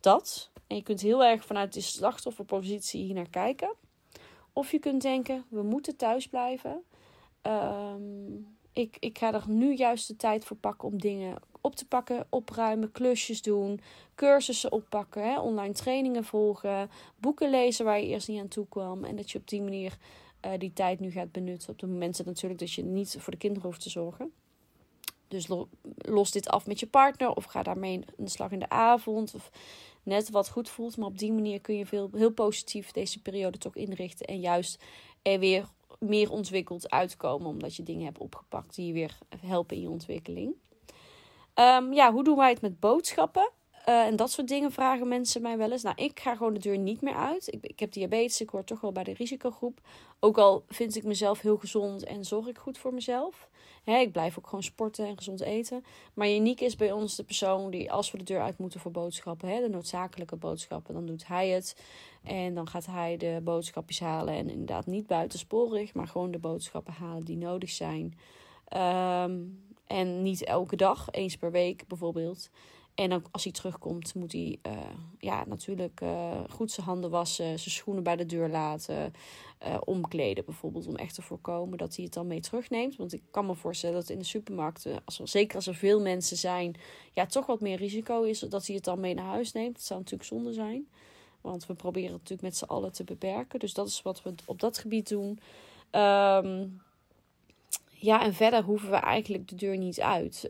dat. 0.00 0.50
En 0.66 0.76
je 0.76 0.82
kunt 0.82 1.00
heel 1.00 1.24
erg 1.24 1.44
vanuit 1.44 1.72
de 1.72 1.80
slachtofferpositie 1.80 3.04
hier 3.04 3.14
naar 3.14 3.30
kijken. 3.30 3.74
Of 4.52 4.70
je 4.70 4.78
kunt 4.78 5.02
denken: 5.02 5.44
we 5.48 5.62
moeten 5.62 5.96
thuis 5.96 6.28
blijven. 6.28 6.82
Um, 7.42 8.56
ik, 8.72 8.96
ik 9.00 9.18
ga 9.18 9.34
er 9.34 9.44
nu 9.48 9.74
juist 9.74 10.08
de 10.08 10.16
tijd 10.16 10.44
voor 10.44 10.56
pakken 10.56 10.88
om 10.88 11.00
dingen 11.00 11.36
op 11.60 11.76
te 11.76 11.86
pakken, 11.86 12.26
opruimen, 12.28 12.92
klusjes 12.92 13.42
doen, 13.42 13.80
cursussen 14.14 14.72
oppakken, 14.72 15.22
hè, 15.22 15.40
online 15.40 15.74
trainingen 15.74 16.24
volgen, 16.24 16.90
boeken 17.16 17.50
lezen 17.50 17.84
waar 17.84 18.00
je 18.00 18.06
eerst 18.06 18.28
niet 18.28 18.40
aan 18.40 18.48
toe 18.48 18.66
kwam. 18.68 19.04
En 19.04 19.16
dat 19.16 19.30
je 19.30 19.38
op 19.38 19.48
die 19.48 19.62
manier 19.62 19.98
uh, 20.46 20.52
die 20.58 20.72
tijd 20.72 21.00
nu 21.00 21.10
gaat 21.10 21.32
benutten. 21.32 21.70
Op 21.70 21.78
de 21.78 21.86
momenten 21.86 22.24
natuurlijk 22.26 22.60
dat 22.60 22.72
je 22.72 22.84
niet 22.84 23.16
voor 23.18 23.32
de 23.32 23.38
kinderen 23.38 23.68
hoeft 23.68 23.82
te 23.82 23.90
zorgen. 23.90 24.32
Dus 25.28 25.48
los 25.96 26.30
dit 26.30 26.48
af 26.48 26.66
met 26.66 26.80
je 26.80 26.86
partner 26.86 27.34
of 27.34 27.44
ga 27.44 27.62
daarmee 27.62 28.00
de 28.16 28.28
slag 28.28 28.50
in 28.50 28.58
de 28.58 28.68
avond. 28.68 29.34
Of 29.34 29.50
net 30.02 30.30
wat 30.30 30.48
goed 30.48 30.68
voelt. 30.68 30.96
Maar 30.96 31.08
op 31.08 31.18
die 31.18 31.32
manier 31.32 31.60
kun 31.60 31.76
je 31.76 31.86
veel, 31.86 32.10
heel 32.12 32.32
positief 32.32 32.90
deze 32.90 33.22
periode 33.22 33.58
toch 33.58 33.76
inrichten. 33.76 34.26
En 34.26 34.40
juist 34.40 34.82
er 35.22 35.38
weer 35.38 35.68
meer 35.98 36.30
ontwikkeld 36.30 36.90
uitkomen. 36.90 37.46
Omdat 37.46 37.76
je 37.76 37.82
dingen 37.82 38.04
hebt 38.04 38.18
opgepakt 38.18 38.74
die 38.74 38.86
je 38.86 38.92
weer 38.92 39.18
helpen 39.40 39.76
in 39.76 39.82
je 39.82 39.90
ontwikkeling. 39.90 40.54
Um, 41.54 41.92
ja, 41.92 42.12
hoe 42.12 42.24
doen 42.24 42.36
wij 42.36 42.50
het 42.50 42.60
met 42.60 42.80
boodschappen? 42.80 43.50
Uh, 43.88 44.06
en 44.06 44.16
dat 44.16 44.30
soort 44.30 44.48
dingen 44.48 44.72
vragen 44.72 45.08
mensen 45.08 45.42
mij 45.42 45.58
wel 45.58 45.72
eens. 45.72 45.82
Nou, 45.82 45.96
ik 45.96 46.20
ga 46.20 46.36
gewoon 46.36 46.54
de 46.54 46.60
deur 46.60 46.78
niet 46.78 47.00
meer 47.00 47.14
uit. 47.14 47.52
Ik, 47.52 47.64
ik 47.64 47.80
heb 47.80 47.92
diabetes, 47.92 48.40
ik 48.40 48.48
hoor 48.48 48.64
toch 48.64 48.80
wel 48.80 48.92
bij 48.92 49.04
de 49.04 49.12
risicogroep. 49.12 49.80
Ook 50.20 50.38
al 50.38 50.64
vind 50.68 50.96
ik 50.96 51.04
mezelf 51.04 51.40
heel 51.40 51.56
gezond 51.56 52.04
en 52.04 52.24
zorg 52.24 52.46
ik 52.46 52.58
goed 52.58 52.78
voor 52.78 52.94
mezelf. 52.94 53.48
Hè, 53.84 53.98
ik 53.98 54.12
blijf 54.12 54.38
ook 54.38 54.46
gewoon 54.46 54.62
sporten 54.62 55.06
en 55.06 55.16
gezond 55.16 55.40
eten. 55.40 55.84
Maar 56.14 56.28
Uniek 56.28 56.60
is 56.60 56.76
bij 56.76 56.92
ons 56.92 57.16
de 57.16 57.24
persoon 57.24 57.70
die, 57.70 57.92
als 57.92 58.10
we 58.10 58.18
de 58.18 58.24
deur 58.24 58.40
uit 58.40 58.58
moeten 58.58 58.80
voor 58.80 58.90
boodschappen, 58.90 59.48
hè, 59.48 59.60
de 59.60 59.68
noodzakelijke 59.68 60.36
boodschappen, 60.36 60.94
dan 60.94 61.06
doet 61.06 61.26
hij 61.26 61.48
het. 61.48 61.76
En 62.22 62.54
dan 62.54 62.68
gaat 62.68 62.86
hij 62.86 63.16
de 63.16 63.40
boodschapjes 63.42 64.00
halen. 64.00 64.34
En 64.34 64.50
inderdaad 64.50 64.86
niet 64.86 65.06
buitensporig, 65.06 65.94
maar 65.94 66.08
gewoon 66.08 66.30
de 66.30 66.38
boodschappen 66.38 66.92
halen 66.92 67.24
die 67.24 67.36
nodig 67.36 67.70
zijn. 67.70 68.18
Um, 68.76 69.66
en 69.86 70.22
niet 70.22 70.44
elke 70.44 70.76
dag, 70.76 71.08
eens 71.10 71.36
per 71.36 71.50
week 71.50 71.84
bijvoorbeeld. 71.86 72.50
En 72.98 73.10
dan 73.10 73.24
als 73.30 73.44
hij 73.44 73.52
terugkomt, 73.52 74.14
moet 74.14 74.32
hij 74.32 74.58
uh, 74.66 74.72
ja, 75.18 75.44
natuurlijk 75.46 76.00
uh, 76.00 76.40
goed 76.50 76.70
zijn 76.70 76.86
handen 76.86 77.10
wassen, 77.10 77.58
zijn 77.58 77.74
schoenen 77.74 78.02
bij 78.02 78.16
de 78.16 78.26
deur 78.26 78.48
laten, 78.48 79.12
uh, 79.66 79.76
omkleden 79.84 80.44
bijvoorbeeld. 80.44 80.86
Om 80.86 80.96
echt 80.96 81.14
te 81.14 81.22
voorkomen 81.22 81.78
dat 81.78 81.96
hij 81.96 82.04
het 82.04 82.14
dan 82.14 82.26
mee 82.26 82.40
terugneemt. 82.40 82.96
Want 82.96 83.12
ik 83.12 83.22
kan 83.30 83.46
me 83.46 83.54
voorstellen 83.54 83.96
dat 83.96 84.08
in 84.08 84.18
de 84.18 84.24
supermarkten, 84.24 85.00
als 85.04 85.20
er, 85.20 85.28
zeker 85.28 85.56
als 85.56 85.66
er 85.66 85.74
veel 85.74 86.00
mensen 86.00 86.36
zijn, 86.36 86.76
ja, 87.12 87.26
toch 87.26 87.46
wat 87.46 87.60
meer 87.60 87.76
risico 87.76 88.22
is 88.22 88.38
dat 88.38 88.66
hij 88.66 88.74
het 88.74 88.84
dan 88.84 89.00
mee 89.00 89.14
naar 89.14 89.24
huis 89.24 89.52
neemt. 89.52 89.74
Dat 89.74 89.84
zou 89.84 90.00
natuurlijk 90.00 90.28
zonde 90.28 90.52
zijn. 90.52 90.88
Want 91.40 91.66
we 91.66 91.74
proberen 91.74 92.12
het 92.12 92.18
natuurlijk 92.18 92.48
met 92.48 92.56
z'n 92.56 92.64
allen 92.64 92.92
te 92.92 93.04
beperken. 93.04 93.58
Dus 93.58 93.74
dat 93.74 93.88
is 93.88 94.02
wat 94.02 94.22
we 94.22 94.34
op 94.46 94.60
dat 94.60 94.78
gebied 94.78 95.08
doen. 95.08 95.38
Um, 95.90 96.80
ja, 98.00 98.22
en 98.22 98.34
verder 98.34 98.62
hoeven 98.62 98.90
we 98.90 98.96
eigenlijk 98.96 99.48
de 99.48 99.56
deur 99.56 99.76
niet 99.76 100.00
uit. 100.00 100.46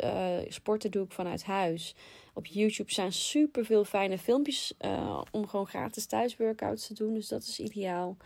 Sporten 0.48 0.90
doe 0.90 1.04
ik 1.04 1.12
vanuit 1.12 1.44
huis. 1.44 1.94
Op 2.38 2.46
YouTube 2.46 2.92
zijn 2.92 3.12
super 3.12 3.64
veel 3.64 3.84
fijne 3.84 4.18
filmpjes 4.18 4.74
uh, 4.80 5.22
om 5.30 5.46
gewoon 5.46 5.66
gratis 5.66 6.06
thuisworkouts 6.06 6.86
te 6.86 6.94
doen. 6.94 7.14
Dus 7.14 7.28
dat 7.28 7.42
is 7.42 7.60
ideaal. 7.60 8.16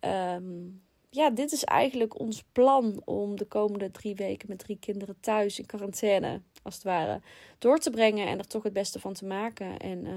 Um, 0.00 0.82
ja, 1.10 1.30
dit 1.30 1.52
is 1.52 1.64
eigenlijk 1.64 2.20
ons 2.20 2.42
plan 2.52 3.02
om 3.04 3.36
de 3.36 3.44
komende 3.44 3.90
drie 3.90 4.14
weken 4.14 4.48
met 4.48 4.58
drie 4.58 4.78
kinderen 4.78 5.16
thuis 5.20 5.58
in 5.58 5.66
quarantaine, 5.66 6.40
als 6.62 6.74
het 6.74 6.82
ware, 6.82 7.20
door 7.58 7.78
te 7.78 7.90
brengen 7.90 8.26
en 8.26 8.38
er 8.38 8.46
toch 8.46 8.62
het 8.62 8.72
beste 8.72 9.00
van 9.00 9.12
te 9.12 9.26
maken. 9.26 9.78
En 9.78 10.04
uh, 10.04 10.14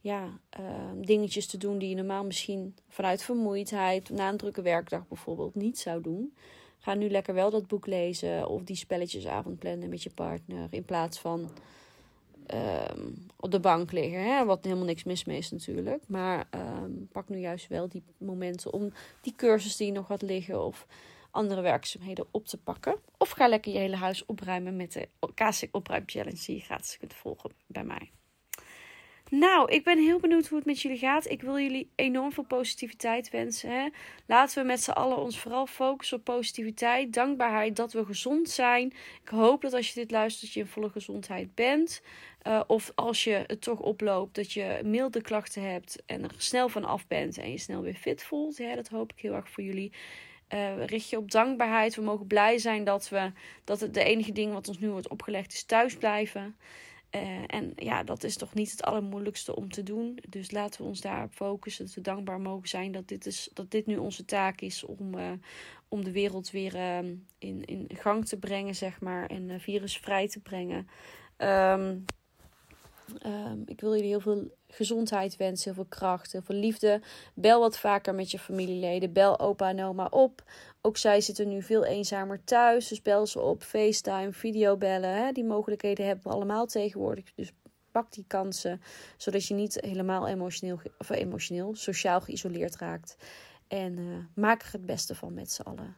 ja, 0.00 0.40
dingetjes 0.94 1.46
te 1.46 1.58
doen 1.58 1.78
die 1.78 1.88
je 1.88 1.94
normaal 1.94 2.24
misschien 2.24 2.74
vanuit 2.88 3.22
vermoeidheid, 3.22 4.10
na 4.10 4.28
een 4.28 4.36
drukke 4.36 4.62
werkdag 4.62 5.08
bijvoorbeeld, 5.08 5.54
niet 5.54 5.78
zou 5.78 6.02
doen. 6.02 6.34
Ga 6.78 6.94
nu 6.94 7.10
lekker 7.10 7.34
wel 7.34 7.50
dat 7.50 7.66
boek 7.66 7.86
lezen 7.86 8.48
of 8.48 8.62
die 8.62 8.76
spelletjesavond 8.76 9.58
plannen 9.58 9.88
met 9.88 10.02
je 10.02 10.10
partner. 10.10 10.66
In 10.70 10.84
plaats 10.84 11.18
van 11.18 11.50
um, 12.54 13.26
op 13.36 13.50
de 13.50 13.60
bank 13.60 13.92
liggen. 13.92 14.24
Hè? 14.24 14.44
Wat 14.44 14.64
helemaal 14.64 14.84
niks 14.84 15.04
mis 15.04 15.24
mee 15.24 15.38
is 15.38 15.50
natuurlijk. 15.50 16.02
Maar 16.08 16.48
um, 16.54 17.08
pak 17.12 17.28
nu 17.28 17.38
juist 17.38 17.68
wel 17.68 17.88
die 17.88 18.02
momenten 18.18 18.72
om 18.72 18.92
die 19.20 19.34
cursus 19.36 19.76
die 19.76 19.92
nog 19.92 20.08
wat 20.08 20.22
liggen 20.22 20.64
of 20.64 20.86
andere 21.30 21.60
werkzaamheden 21.60 22.26
op 22.30 22.46
te 22.46 22.58
pakken. 22.58 22.96
Of 23.18 23.30
ga 23.30 23.48
lekker 23.48 23.72
je 23.72 23.78
hele 23.78 23.96
huis 23.96 24.26
opruimen 24.26 24.76
met 24.76 24.92
de 24.92 25.08
KC 25.34 25.68
Opruim 25.70 26.02
Challenge 26.06 26.42
die 26.46 26.56
je 26.56 26.62
gratis 26.62 26.98
kunt 26.98 27.14
volgen 27.14 27.50
bij 27.66 27.84
mij. 27.84 28.10
Nou, 29.34 29.70
ik 29.70 29.84
ben 29.84 29.98
heel 29.98 30.18
benieuwd 30.18 30.46
hoe 30.46 30.58
het 30.58 30.66
met 30.66 30.80
jullie 30.82 30.98
gaat. 30.98 31.30
Ik 31.30 31.42
wil 31.42 31.58
jullie 31.58 31.90
enorm 31.94 32.32
veel 32.32 32.44
positiviteit 32.44 33.30
wensen. 33.30 33.70
Hè? 33.70 33.88
Laten 34.26 34.62
we 34.62 34.66
met 34.66 34.82
z'n 34.82 34.90
allen 34.90 35.16
ons 35.16 35.38
vooral 35.38 35.66
focussen 35.66 36.18
op 36.18 36.24
positiviteit, 36.24 37.12
dankbaarheid, 37.12 37.76
dat 37.76 37.92
we 37.92 38.04
gezond 38.04 38.50
zijn. 38.50 38.92
Ik 39.22 39.28
hoop 39.28 39.62
dat 39.62 39.72
als 39.72 39.88
je 39.88 40.00
dit 40.00 40.10
luistert, 40.10 40.44
dat 40.44 40.52
je 40.52 40.60
in 40.60 40.66
volle 40.66 40.90
gezondheid 40.90 41.54
bent. 41.54 42.02
Uh, 42.46 42.60
of 42.66 42.92
als 42.94 43.24
je 43.24 43.44
het 43.46 43.60
toch 43.60 43.80
oploopt, 43.80 44.34
dat 44.34 44.52
je 44.52 44.80
milde 44.84 45.20
klachten 45.22 45.70
hebt 45.70 46.02
en 46.06 46.22
er 46.22 46.34
snel 46.36 46.68
van 46.68 46.84
af 46.84 47.06
bent 47.06 47.38
en 47.38 47.50
je 47.50 47.58
snel 47.58 47.82
weer 47.82 47.94
fit 47.94 48.22
voelt. 48.22 48.56
Ja, 48.56 48.74
dat 48.74 48.88
hoop 48.88 49.12
ik 49.12 49.20
heel 49.20 49.34
erg 49.34 49.50
voor 49.50 49.64
jullie. 49.64 49.92
Uh, 50.54 50.84
richt 50.84 51.10
je 51.10 51.16
op 51.16 51.30
dankbaarheid. 51.30 51.94
We 51.94 52.02
mogen 52.02 52.26
blij 52.26 52.58
zijn 52.58 52.84
dat, 52.84 53.08
we, 53.08 53.32
dat 53.64 53.80
het 53.80 53.94
de 53.94 54.04
enige 54.04 54.32
ding 54.32 54.52
wat 54.52 54.68
ons 54.68 54.78
nu 54.78 54.90
wordt 54.90 55.08
opgelegd 55.08 55.52
is 55.52 55.64
thuis 55.64 55.96
blijven. 55.96 56.56
Uh, 57.14 57.44
en 57.46 57.72
ja, 57.76 58.02
dat 58.02 58.24
is 58.24 58.36
toch 58.36 58.54
niet 58.54 58.70
het 58.70 58.82
allermoeilijkste 58.82 59.56
om 59.56 59.68
te 59.70 59.82
doen. 59.82 60.18
Dus 60.28 60.50
laten 60.50 60.80
we 60.80 60.88
ons 60.88 61.00
daarop 61.00 61.32
focussen. 61.32 61.84
Dat 61.84 61.94
we 61.94 62.00
dankbaar 62.00 62.40
mogen 62.40 62.68
zijn 62.68 62.92
dat 62.92 63.08
dit, 63.08 63.26
is, 63.26 63.50
dat 63.52 63.70
dit 63.70 63.86
nu 63.86 63.96
onze 63.96 64.24
taak 64.24 64.60
is 64.60 64.84
om, 64.84 65.18
uh, 65.18 65.32
om 65.88 66.04
de 66.04 66.12
wereld 66.12 66.50
weer 66.50 66.74
uh, 66.74 66.98
in, 67.38 67.64
in 67.64 67.88
gang 67.94 68.26
te 68.26 68.38
brengen, 68.38 68.74
zeg 68.74 69.00
maar. 69.00 69.26
En 69.26 69.60
virusvrij 69.60 70.28
te 70.28 70.40
brengen. 70.40 70.88
Um, 71.38 72.04
um, 73.26 73.62
ik 73.66 73.80
wil 73.80 73.94
jullie 73.94 74.08
heel 74.08 74.20
veel 74.20 74.50
gezondheid 74.68 75.36
wensen, 75.36 75.64
heel 75.64 75.74
veel 75.74 75.98
kracht, 75.98 76.32
heel 76.32 76.42
veel 76.42 76.56
liefde. 76.56 77.00
Bel 77.34 77.60
wat 77.60 77.78
vaker 77.78 78.14
met 78.14 78.30
je 78.30 78.38
familieleden. 78.38 79.12
Bel 79.12 79.40
opa 79.40 79.68
en 79.68 79.84
oma 79.84 80.06
op. 80.10 80.42
Ook 80.80 80.96
zij 80.96 81.20
zitten 81.20 81.48
nu 81.48 81.62
veel 81.62 81.84
eenzamer 81.84 82.44
thuis. 82.44 82.88
Dus 82.88 83.02
bel 83.02 83.26
ze 83.26 83.40
op, 83.40 83.62
FaceTime, 83.62 84.32
videobellen. 84.32 85.10
Hè? 85.10 85.32
Die 85.32 85.44
mogelijkheden 85.44 86.06
hebben 86.06 86.24
we 86.24 86.30
allemaal 86.30 86.66
tegenwoordig. 86.66 87.34
Dus 87.34 87.52
pak 87.90 88.12
die 88.12 88.24
kansen, 88.26 88.82
zodat 89.16 89.46
je 89.46 89.54
niet 89.54 89.78
helemaal 89.80 90.28
emotioneel, 90.28 90.80
of 90.98 91.10
emotioneel 91.10 91.74
sociaal 91.74 92.20
geïsoleerd 92.20 92.76
raakt. 92.76 93.16
En 93.68 93.98
uh, 93.98 94.16
maak 94.34 94.62
er 94.62 94.72
het 94.72 94.86
beste 94.86 95.14
van 95.14 95.34
met 95.34 95.52
z'n 95.52 95.62
allen. 95.62 95.96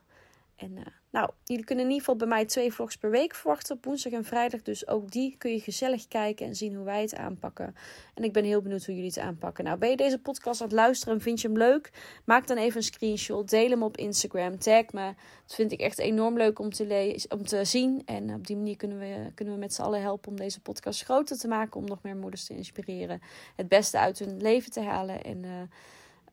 En 0.56 0.70
uh, 0.76 0.84
nou, 1.10 1.30
jullie 1.44 1.64
kunnen 1.64 1.84
in 1.84 1.90
ieder 1.90 2.04
geval 2.06 2.26
bij 2.26 2.36
mij 2.36 2.44
twee 2.44 2.72
vlogs 2.72 2.96
per 2.96 3.10
week 3.10 3.34
verwachten 3.34 3.76
op 3.76 3.84
woensdag 3.84 4.12
en 4.12 4.24
vrijdag. 4.24 4.62
Dus 4.62 4.86
ook 4.88 5.10
die 5.10 5.34
kun 5.38 5.50
je 5.50 5.60
gezellig 5.60 6.08
kijken 6.08 6.46
en 6.46 6.54
zien 6.54 6.74
hoe 6.74 6.84
wij 6.84 7.00
het 7.00 7.14
aanpakken. 7.14 7.74
En 8.14 8.24
ik 8.24 8.32
ben 8.32 8.44
heel 8.44 8.62
benieuwd 8.62 8.84
hoe 8.84 8.94
jullie 8.94 9.10
het 9.10 9.18
aanpakken. 9.18 9.64
Nou, 9.64 9.78
ben 9.78 9.90
je 9.90 9.96
deze 9.96 10.18
podcast 10.18 10.60
aan 10.60 10.66
het 10.66 10.76
luisteren 10.76 11.14
en 11.14 11.20
vind 11.20 11.40
je 11.40 11.48
hem 11.48 11.56
leuk? 11.56 11.90
Maak 12.24 12.46
dan 12.46 12.56
even 12.56 12.76
een 12.76 12.82
screenshot. 12.82 13.50
Deel 13.50 13.70
hem 13.70 13.82
op 13.82 13.96
Instagram. 13.96 14.58
Tag 14.58 14.92
me. 14.92 15.14
Dat 15.46 15.54
vind 15.54 15.72
ik 15.72 15.80
echt 15.80 15.98
enorm 15.98 16.36
leuk 16.36 16.58
om 16.58 16.70
te, 16.70 17.26
om 17.28 17.46
te 17.46 17.64
zien. 17.64 18.02
En 18.04 18.34
op 18.34 18.46
die 18.46 18.56
manier 18.56 18.76
kunnen 18.76 18.98
we, 18.98 19.30
kunnen 19.34 19.54
we 19.54 19.60
met 19.60 19.74
z'n 19.74 19.82
allen 19.82 20.00
helpen 20.00 20.30
om 20.30 20.36
deze 20.36 20.60
podcast 20.60 21.04
groter 21.04 21.38
te 21.38 21.48
maken. 21.48 21.80
Om 21.80 21.86
nog 21.86 22.02
meer 22.02 22.16
moeders 22.16 22.44
te 22.44 22.56
inspireren. 22.56 23.22
Het 23.56 23.68
beste 23.68 23.98
uit 23.98 24.18
hun 24.18 24.36
leven 24.40 24.70
te 24.70 24.80
halen. 24.80 25.22
En... 25.22 25.42
Uh, 25.42 25.50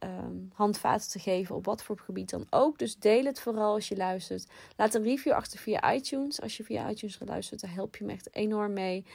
um, 0.03 0.50
handvaten 0.53 1.10
te 1.10 1.20
geven 1.20 1.55
op 1.55 1.65
wat 1.65 1.84
voor 1.84 1.98
gebied 1.98 2.29
dan 2.29 2.46
ook. 2.50 2.79
Dus 2.79 2.96
deel 2.96 3.25
het 3.25 3.39
vooral 3.39 3.74
als 3.74 3.88
je 3.88 3.98
luistert. 3.98 4.48
Laat 4.75 4.93
een 4.93 5.03
review 5.03 5.34
achter 5.34 5.60
via 5.60 5.93
iTunes. 5.93 6.41
Als 6.41 6.58
je 6.58 6.63
via 6.63 6.89
iTunes 6.89 7.15
geluisterd, 7.15 7.62
dan 7.62 7.70
help 7.70 7.96
je 7.96 8.03
me 8.03 8.12
echt 8.12 8.36
enorm 8.36 8.74
mee. 8.74 9.05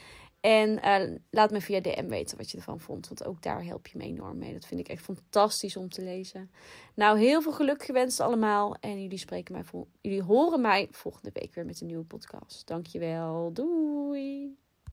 En 0.40 0.71
uh, 0.85 1.16
laat 1.31 1.50
me 1.50 1.61
via 1.61 1.81
DM 1.81 2.09
weten 2.09 2.37
wat 2.37 2.50
je 2.50 2.57
ervan 2.57 2.81
vond. 2.81 3.09
Want 3.09 3.25
ook 3.25 3.43
daar 3.43 3.64
help 3.64 3.87
je 3.87 3.99
me 3.99 4.05
enorm 4.05 4.38
mee. 4.38 4.52
Dat 4.52 4.66
vind 4.66 4.81
ik 4.81 4.88
echt 4.88 5.02
fantastisch 5.02 5.76
om 5.76 5.88
te 5.88 6.02
lezen. 6.02 6.50
Nou, 6.95 7.19
heel 7.19 7.43
veel 7.43 7.52
geluk 7.52 7.83
gewenst 7.83 8.21
allemaal. 8.21 8.76
En 8.81 9.02
jullie, 9.02 9.19
spreken 9.19 9.55
mij 9.55 9.85
jullie 10.00 10.23
horen 10.23 10.61
mij 10.61 10.88
volgende 10.90 11.31
week 11.33 11.55
weer 11.55 11.66
met 11.66 11.81
een 11.81 11.87
nieuwe 11.87 12.05
podcast. 12.05 12.66
Dankjewel. 12.66 13.52
Doei. 13.52 14.65